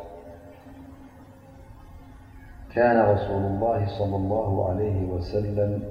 كان 2.75 2.99
رسول 3.05 3.45
الله 3.45 3.87
صلى 3.99 4.15
الله 4.15 4.69
عليه 4.69 5.05
وسلم 5.05 5.83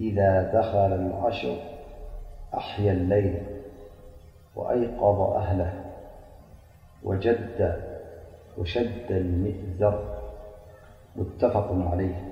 إذا 0.00 0.52
دخل 0.58 0.92
العشر 0.92 1.56
أحيى 2.54 2.90
الليل 2.92 3.42
وأيقض 4.56 5.20
أهله 5.20 5.84
وجد 7.02 7.89
وشد 8.58 9.10
المئذر 9.12 10.08
متفق 11.16 11.74
عليه 11.92 12.30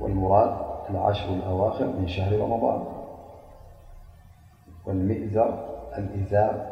والمراد 0.00 0.56
العشر 0.90 1.30
لأواخر 1.34 1.86
من 1.86 2.08
شهر 2.08 2.36
رمضان 2.38 2.84
والمئذر 4.86 5.64
الإذار 5.98 6.66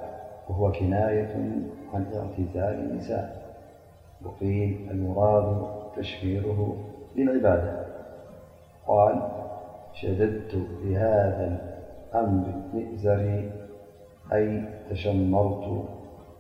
هو 0.51 0.73
كناية 0.73 1.35
عن 1.95 2.07
اعتزار 2.15 2.73
النساء 2.75 3.55
يقيل 4.25 4.91
المراد 4.91 5.67
تشميره 5.97 6.77
للعبادة 7.17 7.87
قال 8.87 9.29
شددت 9.95 10.55
لهذا 10.85 11.61
الأمر 12.15 12.47
المئذر 12.47 13.51
أي 14.33 14.65
تشمرت 14.91 15.85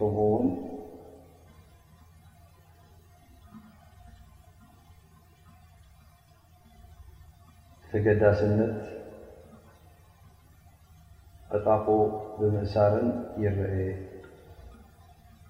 ከምኡ 0.00 0.16
ውን 0.32 0.48
ተገዳስነት 7.90 8.76
ኣጣቁ 11.56 11.86
ብምእሳርን 12.38 13.08
ይረአ 13.42 13.76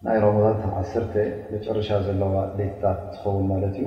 ናይ 0.04 0.18
ረመን 0.22 0.60
ዓ0ተ 0.78 1.14
መጨረሻ 1.54 1.88
ዘለዋ 2.06 2.32
ሌትታት 2.58 2.98
ትኸውን 3.14 3.44
ማለት 3.50 3.74
እዩ 3.80 3.86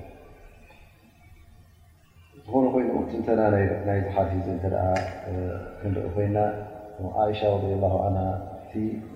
ዝኑ 2.51 2.63
ኮይኑ 2.73 2.93
ተናናይ 3.27 3.65
ዝሓር 4.05 4.27
ተ 5.25 5.27
ክንርኢ 5.81 6.07
ኮይና 6.15 6.37
ይሻ 7.31 7.41
እቲ 8.63 8.73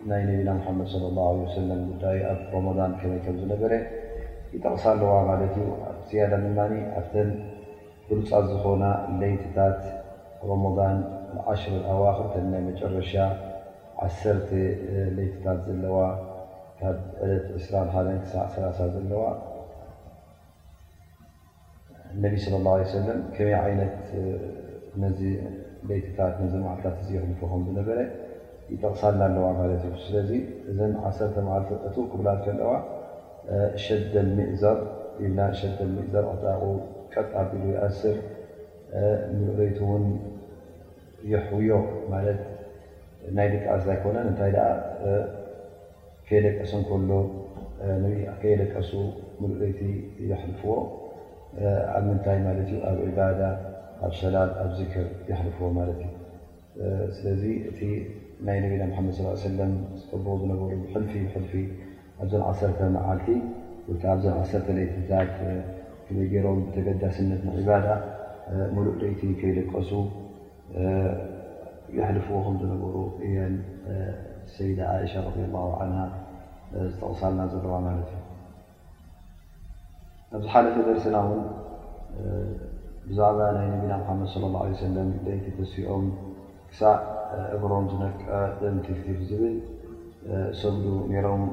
ናይ 0.09 0.21
ነቢና 0.27 0.49
ሓመድ 0.65 0.91
ላه 1.17 1.27
ሰ 1.53 1.63
ጉዳዩ 1.89 2.17
ኣብ 2.31 2.39
ረመን 2.53 2.91
ከመቶም 2.99 3.35
ዝነበረ 3.41 3.71
ይጠቕሳ 4.53 4.83
ኣለዋ 4.93 5.11
ማለት 5.29 5.53
እዩ 5.61 5.67
ኣ 5.87 5.91
ስያዳ 6.09 6.33
ምና 6.43 6.59
ኣብተን 6.99 7.29
ድምፃ 8.09 8.29
ዝኮና 8.49 8.83
ሌይትታት 9.21 9.79
ረመን 10.51 10.97
1ሽ 11.55 11.63
ኣዋክር 11.95 12.27
ከናይ 12.35 12.61
መጨረሻ 12.69 13.13
ዓ 14.05 14.11
ሌይትታት 15.17 15.59
ዘለዋ 15.67 15.97
ካብ 16.79 16.97
ዕለት 17.25 17.47
እስላን 17.59 17.89
ሓደ 17.95 18.07
ሳዕ 18.31 18.45
ሰላ 18.55 18.87
ዘለዋ 18.95 19.23
ነቢ 22.23 22.33
ስለ 22.43 22.55
ላ 22.65 22.73
ሰለም 22.97 23.17
ከመይ 23.35 23.55
ዓይነት 23.63 23.95
ነዚ 25.03 25.19
ቤትታት 25.87 26.35
ነዚ 26.43 26.53
ማዕልታት 26.65 26.95
እዚ 27.01 27.09
የክልፍኹም 27.15 27.63
ብነበረ 27.69 27.97
ይጠቕሳልና 28.73 29.23
ኣለዋ 29.29 29.47
ማለት 29.57 29.81
እዩ 29.87 29.95
ስለዚ 30.05 30.29
እዘ 30.71 30.77
ዓሰርተመዓል 31.09 31.63
ቀ 31.69 31.73
ክብላ 32.11 32.27
ከለዋ 32.45 32.71
ሸደል 33.85 34.29
ሚእዘር 34.37 34.79
ኢብና 35.25 35.39
ሸደል 35.59 35.89
ሚእዘር 35.97 36.25
ክጣቁ 36.31 36.61
ቀቃሉ 37.13 37.51
ይኣስር 37.73 38.17
ምልኡ 39.35 39.51
በይቲ 39.59 39.77
እውን 39.87 40.05
ይሕውዮ 41.33 41.71
ማለት 42.13 42.41
ናይ 43.37 43.47
ደቂዓዝ 43.53 43.85
ኣይኮነን 43.95 44.27
እንታይ 44.31 44.51
ደ 44.57 44.67
ከየለቀሱ 46.29 46.71
ከሎ 46.89 47.11
ከየለቀሱ 48.41 48.91
ምልኡ 49.41 49.57
በይቲ 49.63 49.79
የሕልፍዎ 50.31 50.73
ኣብ 51.95 52.03
ምንታይ 52.07 52.37
ማ 52.45 52.53
ዩ 52.69 52.79
ኣብ 52.89 52.97
ባዳ 53.17 53.41
ኣብ 54.05 54.13
ሰላል 54.21 54.49
ኣብ 54.63 54.69
ذክር 54.79 55.05
የሕልፍዎ 55.29 55.65
ማት 55.77 55.89
ዩ 55.99 56.09
ስለዚ 57.17 57.43
እቲ 57.71 57.79
ናይ 58.47 58.57
ነብና 58.63 58.83
መድ 59.05 59.13
صل 59.17 59.53
ለ 59.59 59.67
ዝጠብغ 59.99 60.31
ዝነበሩ 60.41 60.71
ብልፊ 60.93 61.11
ልፊ 61.45 61.53
ኣዘ 62.23 62.31
ዓሰር 62.49 62.71
መዓልቲ 62.97 63.27
ቲ 64.01 64.03
ዘ 64.23 64.25
ዓሰርተ 64.41 64.67
ይታጅ 64.83 65.33
ሮም 66.45 66.59
ብተገዳ 66.67 67.03
ስነት 67.17 67.41
ባዳ 67.69 67.87
መሉእ 68.75 68.95
ደይቲ 69.03 69.21
ከይልቀሱ 69.39 69.91
የሕልፍዎም 71.97 72.55
ዝነበሩ 72.63 72.95
እየ 73.29 73.35
ሰይደ 74.55 74.79
እሻ 75.07 75.13
ه 75.23 75.33
ዝተቕሳልና 76.91 77.41
ዝረባ 77.51 77.73
ማት 77.85 78.07
እዩ 78.15 78.24
ኣብዚ 80.35 80.47
ሓለፈ 80.53 80.75
ደርስና 80.87 81.15
እውን 81.25 81.41
ብዛዕባ 83.09 83.39
ናይ 83.55 83.67
ነብና 83.73 83.91
ሓመድ 84.07 84.27
ص 84.31 84.35
ه 84.43 84.73
ሰለ 84.79 84.95
ደይቲ 85.25 85.45
ተሲኦም 85.57 86.05
ክሳዕ 86.69 86.93
እግሮም 87.55 87.85
ዝነቀ 87.91 88.23
ትትፍ 88.61 89.19
ዝብል 89.29 89.55
ሰጉሉ 90.61 90.95
ሮም 91.25 91.43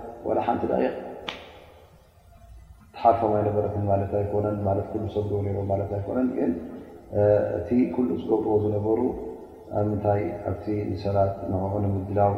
ሓንቲ 0.47 0.63
ተሓፎም 2.93 3.31
ይበረት 3.47 3.73
ሰ 4.11 4.13
እቲ 7.55 7.75
ዝገዎ 8.19 8.53
ዝነበሩ 8.63 8.99
ምታይ 9.89 10.21
ኣብ 10.51 10.59
ሰላት 11.05 11.33
ምድላው 11.95 12.33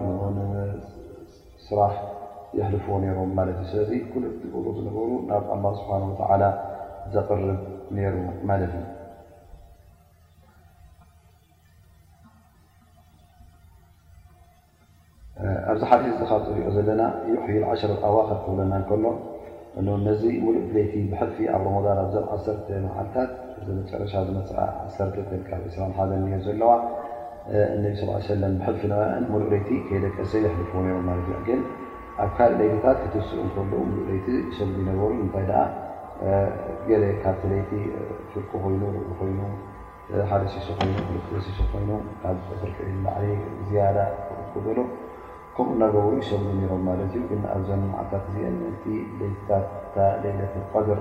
ስራሕ 1.67 1.95
የልፍዎ 2.59 2.95
ዝሩ 4.79 4.95
ናብ 5.29 5.65
ስ 5.81 5.85
ዘቅርብ 7.13 7.61
ሩ 7.99 8.27
ት 8.39 8.49
እዩ 8.65 8.81
ኣብዚ 15.69 15.81
ሓደ 15.91 16.01
ዚ 16.17 16.21
ካብ 16.29 16.41
ፅሪኦ 16.47 16.69
ዘለና 16.75 17.01
እዩ 17.27 17.35
ሕል 17.45 17.63
ዓሸ 17.71 17.81
ኣዋክር 18.09 18.37
ክብለና 18.43 18.73
ከሎ 18.89 19.05
ዚ 20.21 20.23
ሙሉእ 20.43 20.63
ይቲ 20.79 20.93
ብሕፊ 21.11 21.35
ኣብ 21.55 21.63
ሞዳ 21.75 21.85
ብ 22.11 22.23
ዓሰተ 22.35 22.67
መዓልታት 22.85 23.31
መጨረሻ 23.79 24.13
ዝመ 24.27 24.37
ዓ 24.63 24.65
እ 24.87 25.39
ሓ 25.97 26.39
ዘለዋ 26.45 26.71
ስ 28.27 28.37
ብፊ 28.67 28.81
ሉ 29.29 29.43
ይቲ 29.57 29.69
ይደቀሰክ 29.95 30.45
ግ 31.47 31.59
ኣብ 32.23 32.31
ካል 32.37 32.51
ሌይሎታት 32.61 32.99
እቲስ 33.07 33.29
ሉ 33.69 33.83
ይቲ 34.15 34.27
ሰ 34.57 34.67
ይሩ 34.89 35.01
ታይ 35.35 35.45
ገ 36.89 37.13
ካብ 37.23 37.39
ይቲ 37.53 37.75
ይሓደ 43.67 43.99
ዝዳ 44.55 44.67
ሎ 44.79 44.89
ከምኡ 45.57 45.73
ናገ 45.81 45.95
ይሰ 46.19 46.29
ሮም 46.69 46.79
ማለት 46.89 47.11
እዩ 47.17 47.25
ኣዞ 47.55 47.67
መዓልታት 47.89 48.23
እዚአ 48.29 48.47
ቲ 48.83 48.91
ሌይታት 49.17 49.65
እታ 49.87 49.97
ሌደት 50.21 50.53
قድር 50.73 50.99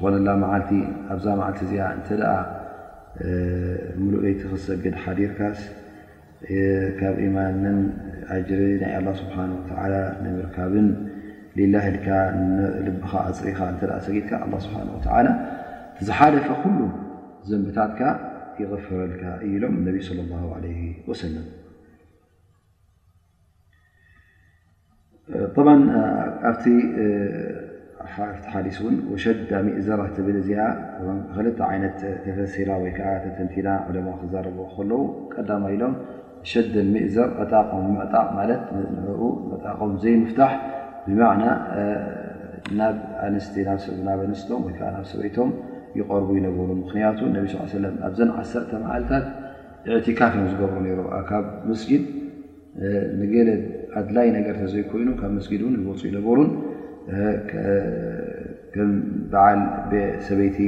ኮላ 0.00 0.16
መ 0.42 0.44
ኣብዛ 1.12 1.26
ል 1.40 1.42
እዚኣ 1.64 1.84
እተ 1.98 2.10
ሙሉበይቲ 4.00 4.40
ክሰግድ 4.50 4.94
ሓዲርካ 5.04 5.38
ካብ 6.98 7.14
ኢማን 7.26 7.56
ኣሪ 8.34 8.48
ናይ 8.82 8.94
ስሓ 9.20 9.34
ምርካብ 10.22 10.74
ላ 11.72 11.78
ልካ 11.94 12.06
ልብኻ 12.86 13.10
ኣፅሪኻ 13.30 13.58
ሰጊድካ 14.06 14.32
ስሓ 14.64 15.16
ዝሓደፈ 16.06 16.46
ኩሉ 16.62 16.78
ዘንብታትካ 17.50 18.00
ይغፈበልካ 18.62 19.22
እ 19.48 19.54
ሎም 19.62 19.76
ብ 25.56 26.52
ፍቲ 28.14 28.26
ሓዲስ 28.52 28.76
ን 28.94 29.18
ሸዳ 29.22 29.50
ሚእዘር 29.66 30.00
ትብል 30.16 30.36
እዚኣ 30.40 30.60
ክልተ 31.34 31.58
ዓይነት 31.70 31.98
ተሲራ 32.24 32.70
ወይከዓ 32.82 33.08
ተተንቲና 33.24 33.68
ዕለማ 33.88 34.08
ክዘረብ 34.20 34.58
ከለዉ 34.74 35.00
ቀዳማ 35.34 35.64
ኢሎም 35.74 35.94
ሸደን 36.50 36.88
ሚእዘር 36.96 37.28
መጣቀም 37.40 37.86
መጣቅ 38.00 38.26
ማት 38.36 38.50
ኡ 39.20 39.30
መጣቀም 39.52 39.92
ዘይምፍታሕ 40.02 40.52
ብማዕና 41.06 41.44
ናብ 42.78 42.96
ኣንስት 43.26 43.56
ሰናብ 43.86 44.20
ኣንስቶም 44.26 44.62
ወይከዓ 44.68 44.86
ናብ 44.96 45.04
ሰበይቶም 45.12 45.50
ይቀርቡ 45.98 46.30
ይነበሩ 46.40 46.68
ምክንያቱ 46.82 47.18
ነ 47.34 47.42
ስ 47.52 47.74
ም 47.82 47.96
ኣብዘን 48.08 48.30
ዓሰርተ 48.40 48.70
መዓልታት 48.84 49.26
እዕትካፍ 49.98 50.32
እዮም 50.38 50.48
ዝገብሩ 50.52 50.86
ሩ 50.98 51.02
ካብ 51.28 51.44
ምስጊድ 51.70 52.04
ንገለ 53.20 53.50
ኣድላይ 53.98 54.28
ነገር 54.38 54.54
ተዘይኮይኑ 54.62 55.10
ካብ 55.20 55.30
ምስጊድእን 55.36 55.76
ዝወፁ 55.84 56.00
ይነበሩን 56.08 56.48
ሰበይቲ 60.28 60.58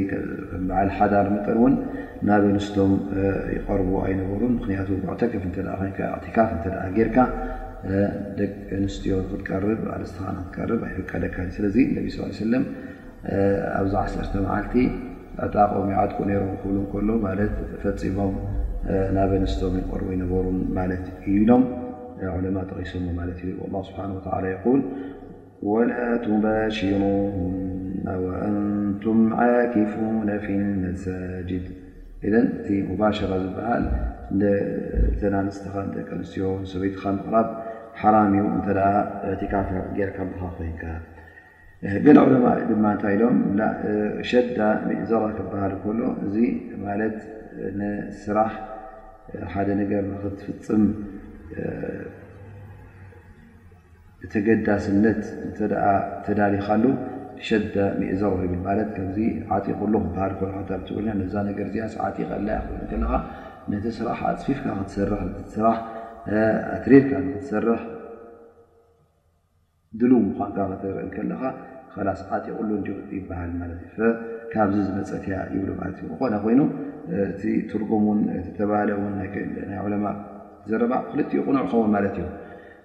በዓል 0.69 0.91
ሓዳር 0.99 1.27
ምጠር 1.37 1.57
እውን 1.61 1.75
ናብ 2.29 2.45
ኣንስቶም 2.51 2.93
ይቀርቡ 3.57 3.89
ኣይነበሩ 4.07 4.41
ምክ 4.55 4.65
ሙዕተከፍ 5.09 5.43
ኣትካፍ 6.17 6.51
ጌርካ 6.99 7.19
ደቂ 8.39 8.53
ኣንስትዮ 8.79 9.17
ክትቀር 9.31 9.65
ኣልስትኻን 9.97 10.39
ክትር 10.55 10.81
ኣይቃ 10.91 11.11
ደካ 11.25 11.37
ስለ 11.57 11.67
ስ 12.39 12.47
ለም 12.53 12.65
ኣብዚ 13.81 13.93
ዓሰርተ 14.03 14.33
መዓልቲ 14.47 14.75
ኣጣቆኦም 15.47 15.91
ይዓጥቁ 15.93 16.19
ሮም 16.31 16.89
ብ 16.95 17.27
ሎ 17.39 17.41
ፈፂሞም 17.83 18.35
ናብኣንስቶም 19.19 19.75
ይቀርቡ 19.83 20.09
ይበሩ 20.21 20.47
ት 21.05 21.21
ዩሎም 21.37 21.65
ለማ 22.45 22.59
ጠቂሶሞ 22.71 23.07
ማ 23.75 23.81
ስሓ 23.89 23.99
ول 25.63 25.91
تباشروንቱም 26.25 26.51
ዓቲفنፊ 29.45 30.45
نሳجد 30.85 31.67
ذ 32.35 32.37
مባشرة 32.91 33.37
ዝበሃል 33.45 33.85
ተናንተ 35.21 35.95
ቀንዮ 36.09 36.47
ሰይ 36.71 36.93
ራ 37.35 37.43
حራ 38.01 38.15
እዩ 38.29 38.45
እ 39.31 39.33
ቲካፍ 39.43 39.69
ርካ 40.11 40.19
ኮከ 40.41 40.83
ل 42.15 42.19
عለء 42.23 42.57
ድ 42.71 42.73
ታይ 43.03 43.15
ኢሎ 43.17 43.23
ሸ 44.31 44.43
رበሃል 45.41 45.75
ሎ 46.01 46.15
እዚ 46.27 46.37
ት 46.79 47.21
ስራሕ 48.25 48.53
ሓደ 49.55 49.69
ንገር 49.81 50.05
ክትፍፅም 50.23 50.85
ተገዳስነት 54.33 55.21
እንተደ 55.47 55.73
ተዳሊኻሉ 56.27 56.85
ሸደ 57.49 57.75
እ 58.05 58.15
ዘር 58.21 58.33
ይብል 58.47 58.61
ማለት 58.69 58.89
ከምዚ 58.97 59.19
ዓጢቁሉ 59.57 59.93
ክበሃልኮና 60.07 61.09
ነዛ 61.21 61.35
ነገር 61.49 61.67
ዚኣዓጢቀ 61.75 62.31
ክከለካ 62.33 63.13
ነቲ 63.73 63.85
ስራሕ 63.99 64.21
ኣፅፊፍካ 64.31 64.65
ክትሰርስራሕ 64.81 65.77
ኣትሬርካ 66.77 67.13
ክትሰርሕ 67.27 67.83
ድል 70.01 70.13
ኢ 70.23 71.09
ከለካ 71.17 71.43
ላስ 72.09 72.21
ዓጢቁሉ 72.37 72.71
ይበሃል 73.19 73.53
ካብዚ 74.53 74.75
ዝመፀትያ 74.89 75.37
ይብ 75.55 75.69
እ 75.73 75.95
ንኾነ 76.13 76.35
ኮይኑ 76.45 76.61
እቲ 77.31 77.43
ትርጉም 77.71 78.05
ውን 78.11 78.21
ተባሃለ 78.59 78.91
ናይ 79.17 79.29
ዕለማ 79.87 80.07
ዘረባ 80.71 80.93
ፍልኡ 81.09 81.31
ቁንርከውን 81.47 81.91
ማለት 81.95 82.15
እዩ 82.21 82.27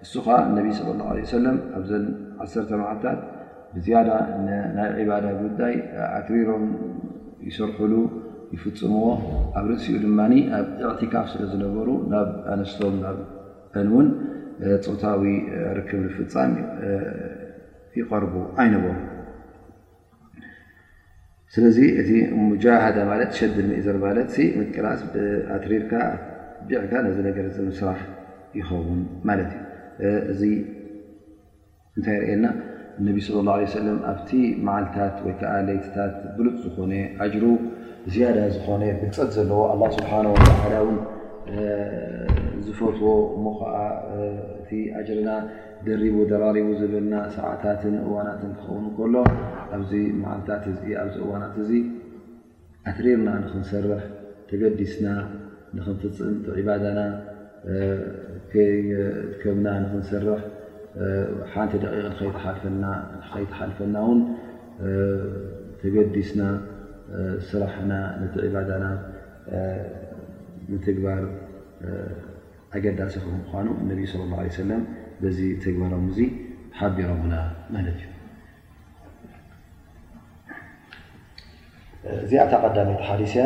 እሱ 0.05 0.13
ከዓ 0.25 0.37
እነቢ 0.49 0.67
ስለ 0.77 0.87
ላ 0.99 1.11
ሰለም 1.35 1.57
ኣብዘን 1.77 2.05
ዓሰርተ 2.43 2.69
ነዓልታት 2.79 3.19
ብዝያዳ 3.75 4.09
ናይ 4.77 4.89
ዒባዳ 4.97 5.25
ጉዳይ 5.43 5.75
ኣትሪሮም 6.19 6.65
ይሰርሕሉ 7.47 7.93
ይፍፅምዎ 8.55 9.05
ኣብ 9.59 9.65
ርእሲኡ 9.69 9.95
ድማ 10.03 10.19
ኣብ 10.57 10.67
እዕቲካፍ 10.87 11.25
ስለ 11.33 11.41
ዝነበሩ 11.53 11.89
ናብ 12.11 12.29
ኣነስቶም 12.53 12.95
ናአን 13.03 13.87
እውን 13.91 14.07
ፆወታዊ 14.85 15.23
ርክብ 15.79 15.99
ንፍፃን 16.07 16.51
ይቐርቡ 17.99 18.33
ኣይነበሩ 18.61 18.93
ስለዚ 21.55 21.79
እቲ 22.01 22.09
ሙጃሃዳ 22.45 22.97
ማለት 23.11 23.31
ሸድ 23.39 23.57
እዘር 23.79 23.97
ባለ 24.03 24.19
ምቅራስ 24.59 25.01
ብኣትሪርካ 25.13 25.91
ቢዕካ 26.69 26.91
ነዝነገረፂ 27.07 27.57
ምስራሕ 27.71 27.99
ይኸውን 28.59 29.01
ማለት 29.29 29.51
እዩ 29.57 29.62
እዚ 30.31 30.41
እንታይ 31.97 32.17
ርእየና 32.21 32.45
ነቢ 33.07 33.17
ስለ 33.25 33.35
ላ 33.47 33.55
ሰለም 33.77 33.97
ኣብቲ 34.11 34.29
መዓልታት 34.67 35.15
ወይከዓ 35.25 35.51
ለይትታት 35.67 36.15
ብሉፅ 36.37 36.57
ዝኾነ 36.71 36.93
ኣጅሩ 37.23 37.45
ዝያዳ 38.13 38.37
ዝኾነ 38.55 38.83
ብፀት 39.01 39.29
ዘለዎ 39.37 39.59
ኣላ 39.73 39.81
ስብሓ 39.97 40.11
ወተላ 40.33 40.75
ውን 40.87 40.97
ዝፈትዎ 42.65 43.05
ሞ 43.43 43.51
ከዓ 43.59 43.75
እቲ 44.61 44.69
ኣጅርና 44.99 45.29
ደሪቡ 45.87 46.15
ዘራሪቡ 46.31 46.67
ዝብልና 46.79 47.15
ሰዓታትን 47.37 47.95
እዋናትን 48.05 48.51
ትኸውን 48.57 48.85
ከሎ 48.97 49.15
ኣብዚ 49.75 49.91
መዓልታት 50.23 50.63
እ 50.71 50.95
ኣብዚ 51.03 51.17
እዋናት 51.25 51.55
እዚ 51.63 51.71
ኣትሪርና 52.91 53.29
ንክንሰርሕ 53.43 54.01
ተገዲስና 54.51 55.07
ንክንፍፅእንቲ 55.75 56.45
ዒባዳና 56.59 56.99
ከና 59.41 59.65
ንክንሰርሕ 59.83 60.41
ሓንቲ 61.53 61.73
ደ 61.83 61.85
ከይተሓልፈና 63.29 63.95
ውን 64.07 64.19
ተገዲስና 65.81 66.41
ስራሕና 67.49 67.93
ነቲ 68.21 68.33
ባዳና 68.55 68.85
ንትግባር 70.73 71.21
ኣገዳሲ 72.77 73.15
ምኑ 73.31 73.47
ነ 73.87 73.89
ص 74.11 74.15
ه 74.31 74.57
ለ 75.23 75.31
ዚ 75.37 75.39
ተግባሮም 75.63 76.05
ዙ 76.15 76.19
ሓቢሮና 76.77 77.33
ማለት 77.73 77.99
እዩ 78.03 78.09
እዚኣተቀዳሚ 82.23 82.89
ስያ 83.33 83.45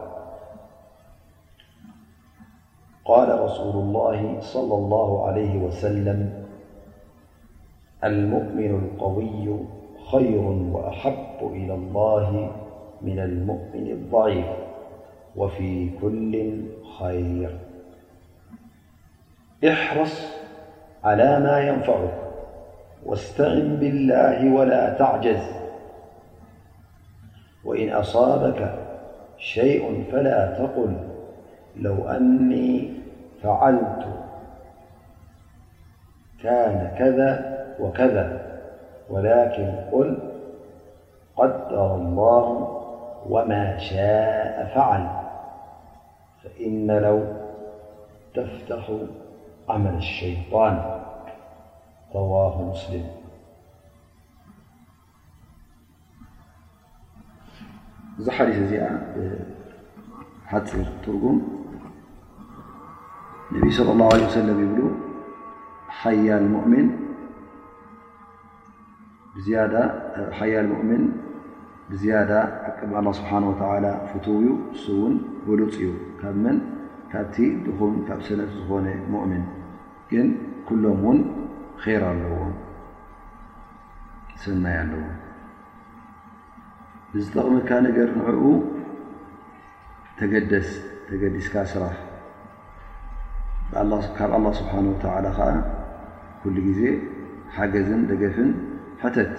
قال 3.05 3.39
رسول 3.39 3.73
الله- 3.75 4.37
صلى 4.53 4.75
الله 4.75 5.27
عليه 5.27 5.57
وسلم 5.63 6.45
المؤمن 8.03 8.75
القوي 8.75 9.57
خير 10.11 10.41
وأحب 10.73 11.41
إلى 11.51 11.73
الله 11.73 12.51
من 13.01 13.19
المؤمن 13.19 13.87
الضعيف 13.87 14.45
وفي 15.35 15.89
كل 16.01 16.59
خير 16.99 17.57
احرص 19.67 20.25
على 21.03 21.39
ما 21.39 21.59
ينفعك 21.67 22.17
واستغن 23.05 23.75
بالله 23.75 24.53
ولا 24.53 24.93
تعجز 24.93 25.43
وإن 27.65 27.89
أصابك 27.89 28.75
شيء 29.37 30.03
فلا 30.11 30.53
تقل 30.59 31.10
لو 31.75 32.09
أني 32.09 32.93
فعلت 33.43 34.05
كان 36.43 36.95
كذا 36.97 37.57
وكذا 37.79 38.41
ولكن 39.09 39.75
قل 39.91 40.17
قدر 41.35 41.95
الله 41.95 42.43
وما 43.29 43.77
شاء 43.77 44.71
فعل 44.75 45.21
فإن 46.43 46.91
لو 46.91 47.23
تفتح 48.33 48.91
عمل 49.69 49.93
الشيطان 49.97 50.99
رواه 52.15 52.61
مسلم 52.61 53.05
زحزحد 58.19 60.85
ترم 61.05 61.60
ነብ 63.59 63.63
صለ 63.77 63.89
ላه 63.99 64.11
ለ 64.21 64.27
ሰለም 64.35 64.57
ይብሉ 64.63 64.79
ሓያ 65.99 66.27
ሓያል 70.37 70.67
ሙእምን 70.73 71.01
ብዝያዳ 71.91 72.31
ኣቀቢ 72.67 72.93
ስብሓ 73.19 73.31
ተላ 73.61 73.85
ፍትው 74.09 74.37
ዩ 74.45 74.49
እሱ 74.75 74.85
እውን 74.99 75.13
ብሉፅ 75.45 75.73
እዩ 75.79 75.89
ካብ 76.19 76.35
መን 76.43 76.57
ካቲ 77.11 77.35
ድኹም 77.65 77.93
ካብ 78.09 78.19
ሰነት 78.27 78.49
ዝኮነ 78.57 78.87
ሙእምን 79.13 79.43
ግን 80.11 80.27
ኩሎም 80.69 80.99
ውን 81.05 81.19
ይር 81.85 82.03
ኣለዎ 82.11 82.33
ሰናይ 84.43 84.77
ኣለዎ 84.83 85.01
ንዝጠቕምካ 87.15 87.69
ነገር 87.87 88.07
ንዕኡ 88.19 88.41
ተገደስ 90.19 90.69
ተገዲስካ 91.09 91.53
ስራሕ 91.73 91.95
ካብ 93.73 93.91
ኣላه 94.33 94.53
ስብሓን 94.59 94.85
ወተላ 94.91 95.25
ከዓ 95.37 95.49
ኩሉ 96.41 96.55
ግዜ 96.67 96.81
ሓገዝን 97.55 98.01
ደገፍን 98.09 98.49
ሕተት 99.01 99.35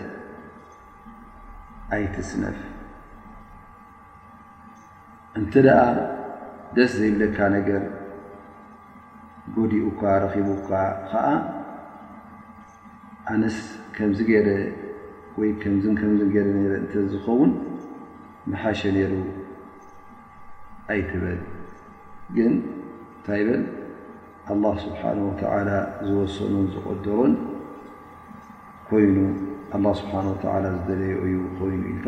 ኣይትስነፍ 1.95 2.59
እንተ 5.39 5.53
ደኣ 5.67 5.79
ደስ 6.79 6.93
ዘይለካ 7.01 7.37
ነገር 7.57 7.83
ጎዲኡካ 9.57 10.03
ረኺቡካ 10.25 10.71
ከዓ 11.11 11.27
ኣነስ 13.35 13.59
ከምዝ 13.99 14.19
ጌረ 14.31 14.49
ወይ 15.41 15.51
ከም 15.63 15.75
ከም 16.01 16.11
ገ 16.37 16.47
ረ 16.47 16.49
እተዝኸውን 16.85 17.53
መሓሸ 18.53 18.81
ነይሩ 18.97 19.13
ኣይትበል 20.93 21.39
ግን 22.37 22.53
እንታይ 22.57 23.43
በል 23.49 23.63
ኣ 24.51 24.53
ስብሓ 24.83 25.01
ተላ 25.41 25.69
ዝወሰኖን 26.07 26.65
ዝቆደሮን 26.75 27.33
ኮይኑ 28.89 29.17
ስብሓ 30.01 30.15
ዝደለዩ 30.77 31.13
እዩ 31.27 31.37
ኮይኑ 31.59 31.83
ኢልካ 31.93 32.07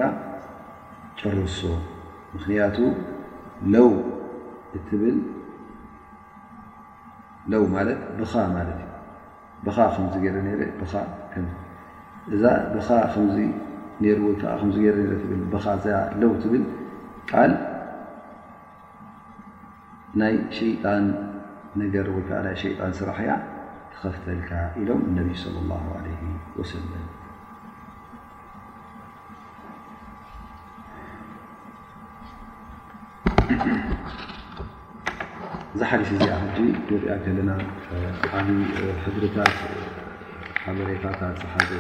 ጨርሶ 1.18 1.58
ምክንያቱ 2.34 2.76
ለው 3.74 3.88
እትብል 4.78 5.16
ው 7.62 7.64
ማ 7.74 7.76
ብ 8.18 8.20
ማት 8.54 8.68
እዩብ 10.24 10.48
እዛ 12.34 12.44
ብ 12.74 12.76
ረ 14.16 14.18
ው 16.30 16.32
ትብል 16.42 16.62
ቃል 17.32 17.52
ናይ 20.22 20.34
ሸጣን 20.56 21.04
ነገር 21.82 22.06
ወይ 22.14 22.22
ከዓ 22.26 22.36
ናይ 22.46 22.54
ሸጣን 22.60 22.92
ስራሕያ 22.98 23.30
ትከፍተልካ 23.92 24.50
ኢሎም 24.80 25.00
ነብ 25.16 25.28
እዚ 35.74 35.84
ሓዲ 35.92 36.02
እዚኣ 36.16 36.30
ሪኣ 37.04 37.16
ለና 37.38 37.50
ሕት 39.04 39.38
ሓሬታታት 40.74 41.38
ሓት 41.54 41.72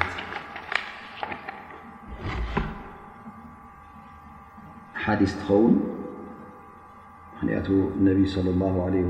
ሓዲስ 5.04 5.34
ትኸውን 5.42 5.74
ምክንያቱ 7.34 7.68
ነብ 8.08 8.20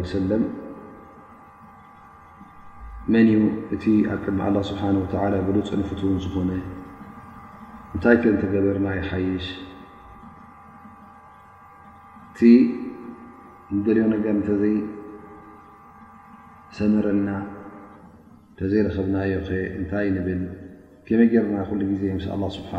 ወሰለ 0.03 0.31
መን 3.13 3.27
እቲ 3.75 3.85
ኣብ 4.13 4.19
ቅድሚ 4.25 4.59
ስብሓ 4.69 4.83
ብሉፅንፍትእውን 5.47 6.19
ዝኾነ 6.25 6.51
እንታይ 7.95 8.17
ከ 8.23 8.25
ተገበርና 8.43 8.87
ይሓይሽ 8.99 9.47
እቲ 12.29 12.39
ንገልዮ 13.77 14.05
ነገር 14.15 14.35
እተዘይሰመረልና 14.43 17.29
እተዘይረኸብናዮኸ 18.55 19.49
እንታይ 19.79 20.07
ንብል 20.17 20.43
ከመ 21.07 21.21
ጌርና 21.35 21.55
ኩሉ 21.69 21.81
ግዜ 21.93 22.03
ምስ 22.17 22.27
ኣ 22.35 22.37
ስብሓ 22.57 22.73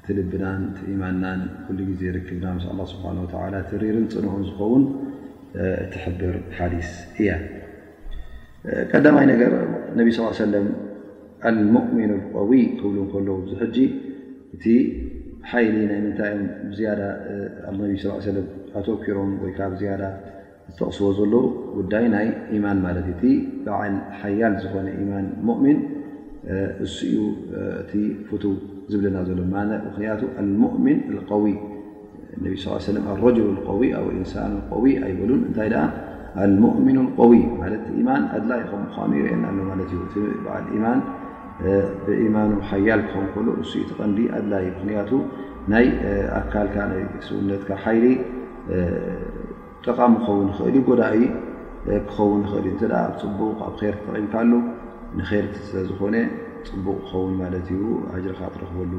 እቲ 0.00 0.06
ልብናን 0.18 0.62
ቲኢማናን 0.78 1.40
ኩሉ 1.66 1.78
ግዜ 1.90 2.02
ርክብና 2.18 2.44
ስ 2.64 2.66
ስብሓ 2.94 3.04
ትሪርን 3.70 4.06
ፅንኦን 4.14 4.42
ዝኸውን 4.50 4.84
ቲሕብር 5.94 6.34
ሓዲስ 6.58 6.90
እያ 7.22 7.30
ቀዳማይ 8.92 9.24
ነገር 9.32 9.52
ነቢ 9.98 10.08
ስ 10.16 10.30
ሰለ 10.42 10.54
ልሙእሚን 11.58 12.12
ቀዊይ 12.36 12.62
ክብሉ 12.78 12.96
ከለ 13.12 13.28
ዙሕጂ 13.50 13.76
እቲ 14.56 14.64
ሓይሊ 15.50 15.76
ናይ 15.90 15.98
ምንታይዮም 16.06 16.40
ዝያዳ 16.78 17.02
ነቢ 17.82 17.90
ሰ 18.04 18.14
ኣተወኪሮም 18.80 19.30
ወይካብ 19.42 19.72
ዝያዳ 19.82 20.02
ዝተቕስቦ 20.72 21.06
ዘለዉ 21.18 21.44
ጉዳይ 21.76 22.04
ናይ 22.14 22.26
ኢማን 22.56 22.78
ማለት 22.86 23.06
እቲ 23.12 23.22
በዓል 23.66 23.94
ሓያል 24.22 24.54
ዝኮነ 24.64 24.88
ኢማን 25.02 25.26
ሙእሚን 25.50 25.78
እስኡ 26.86 27.14
እቲ 27.82 27.92
ፍቱ 28.28 28.44
ዝብለና 28.92 29.16
ዘሎ 29.30 29.40
ክንያቱ 29.94 30.20
ሙؤሚን 30.64 30.98
ነቢ 32.44 32.52
ረል 33.06 33.56
ኣብ 33.70 33.80
ኢንሳን 34.18 34.52
ኣይገሉን 34.76 35.42
እንታይ 35.48 35.70
ኣልሙእምኑ 36.44 36.98
ቀዊ 37.18 37.32
ማለት 37.60 37.84
ኢማን 38.00 38.22
ኣድላይ 38.36 38.60
ኸም 38.70 38.82
ርአየና 39.18 39.44
ማለት 39.70 39.86
እዩ 39.94 40.00
እቲ 40.06 40.14
በዓል 40.44 40.64
ኢማን 40.76 41.00
ብኢማኑ 42.06 42.50
ሓያል 42.70 43.00
ክኾን 43.08 43.26
ከሎ 43.34 43.48
ንሱ 43.60 43.72
ተቐንዲ 43.90 44.18
ኣድላይ 44.38 44.64
ምክንያቱ 44.74 45.10
ናይ 45.72 45.86
ኣካልካ 46.40 46.76
ናይ 46.92 47.02
ስውነትካ 47.28 47.70
ሓይሊ 47.84 48.04
ጠቓሚ 49.86 50.12
ክኸውን 50.24 50.48
ኽእልዩ 50.58 50.80
ጎዳኢ 50.88 51.18
ክኸውን 52.08 52.40
ይኽእል 52.48 52.66
እ 52.70 52.74
እን 52.86 52.92
ኣብ 53.02 53.12
ፅቡቕ 53.24 53.58
ኣብ 53.68 53.74
ር 53.88 53.94
ጠቒምካሉ 54.02 54.52
ንርቲ 55.18 55.54
ስለ 55.70 55.78
ዝኾነ 55.90 56.16
ፅቡቕ 56.70 56.96
ክኸውን 57.08 57.34
ማለት 57.42 57.66
ዩ 57.76 57.80
ሃጅርኻ 58.14 58.40
ትረኽበሉ 58.54 58.94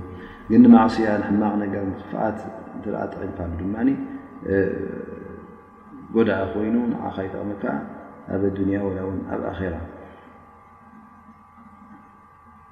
ግን 0.51 0.61
ንማእስያ 0.65 1.07
ንሕማቅ 1.21 1.53
ነገር 1.63 1.83
ክፍኣት 2.01 2.39
እን 2.73 2.79
ጠቒምካሉ 2.85 3.51
ድማ 3.61 3.75
ጎዳእ 6.15 6.43
ኮይኑ 6.53 6.75
ንዓኻ 6.91 7.15
ይጠቕምካ 7.25 7.63
ኣብ 8.33 8.41
ኣዱንያ 8.49 8.77
ወ 8.85 8.89
ውን 9.07 9.17
ኣብ 9.33 9.41
ኣራ 9.51 9.75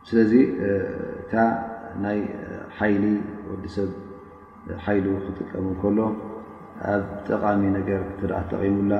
ስለዚ 0.09 0.31
እታ 1.19 1.33
ናይ 2.05 2.19
ሓይሊ 2.77 3.03
ወዲሰብ 3.49 3.89
ሓይሉ 4.85 5.05
ክጥቀሙ 5.25 5.65
ከሎ 5.81 5.99
ኣብ 6.93 7.03
ጠቃሚ 7.29 7.61
ነገር 7.77 8.01
እትኣ 8.11 8.31
ጠቒሙላ 8.51 8.93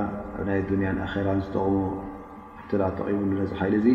ናይ 0.50 0.60
ዱንያን 0.70 1.00
ኣራን 1.10 1.42
ዝጠቕሙ 1.46 1.76
እተኣ 2.62 2.82
ጠቒሙሉ 3.00 3.32
ነዚ 3.42 3.52
ሓይሊ 3.60 3.76
እዙ 3.82 3.90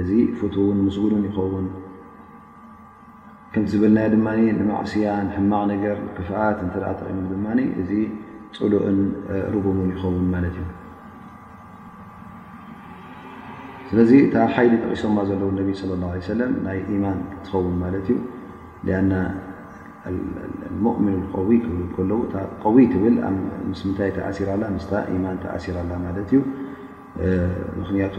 እዚ 0.00 0.10
ፉት 0.38 0.54
ውን 0.66 0.78
ምስጉድን 0.86 1.22
ይኸውን 1.28 1.66
ከም 3.52 3.62
ዝብልና 3.72 3.98
ድማ 4.14 4.26
ንማእስያ 4.60 5.08
ሕማቅ 5.36 5.62
ነገር 5.74 5.96
ክፋኣት 6.16 6.58
እንተኣ 6.66 6.86
ጠቂሙሉ 7.00 7.26
ድማእ 7.34 7.56
ፅሉእን 8.56 8.98
ጉምን 9.64 9.88
ይኸውን 9.94 10.24
ማት 10.32 10.44
እዩ 10.50 10.58
ስለዚ 13.88 14.10
እታ 14.28 14.34
ሓይሊ 14.54 14.72
ተቂሶማ 14.84 15.16
ዘለዉ 15.28 15.50
ه 15.58 16.48
ናይ 16.66 16.78
ኢማን 16.94 17.18
ትኸውን 17.44 17.76
ማት 17.82 17.94
እዩ 18.00 18.08
ኣ 18.96 19.20
ؤሚን 20.86 21.20
ብ 21.48 21.50
ይ 22.94 22.98
ብል 23.02 23.20
ምታይ 23.90 24.10
ተኣሲራ 24.16 24.50
ማን 25.24 25.36
ተኣሲራላ 25.44 25.90
ማት 26.06 26.18
እዩ 26.24 26.32
ምክንያቱ 27.80 28.14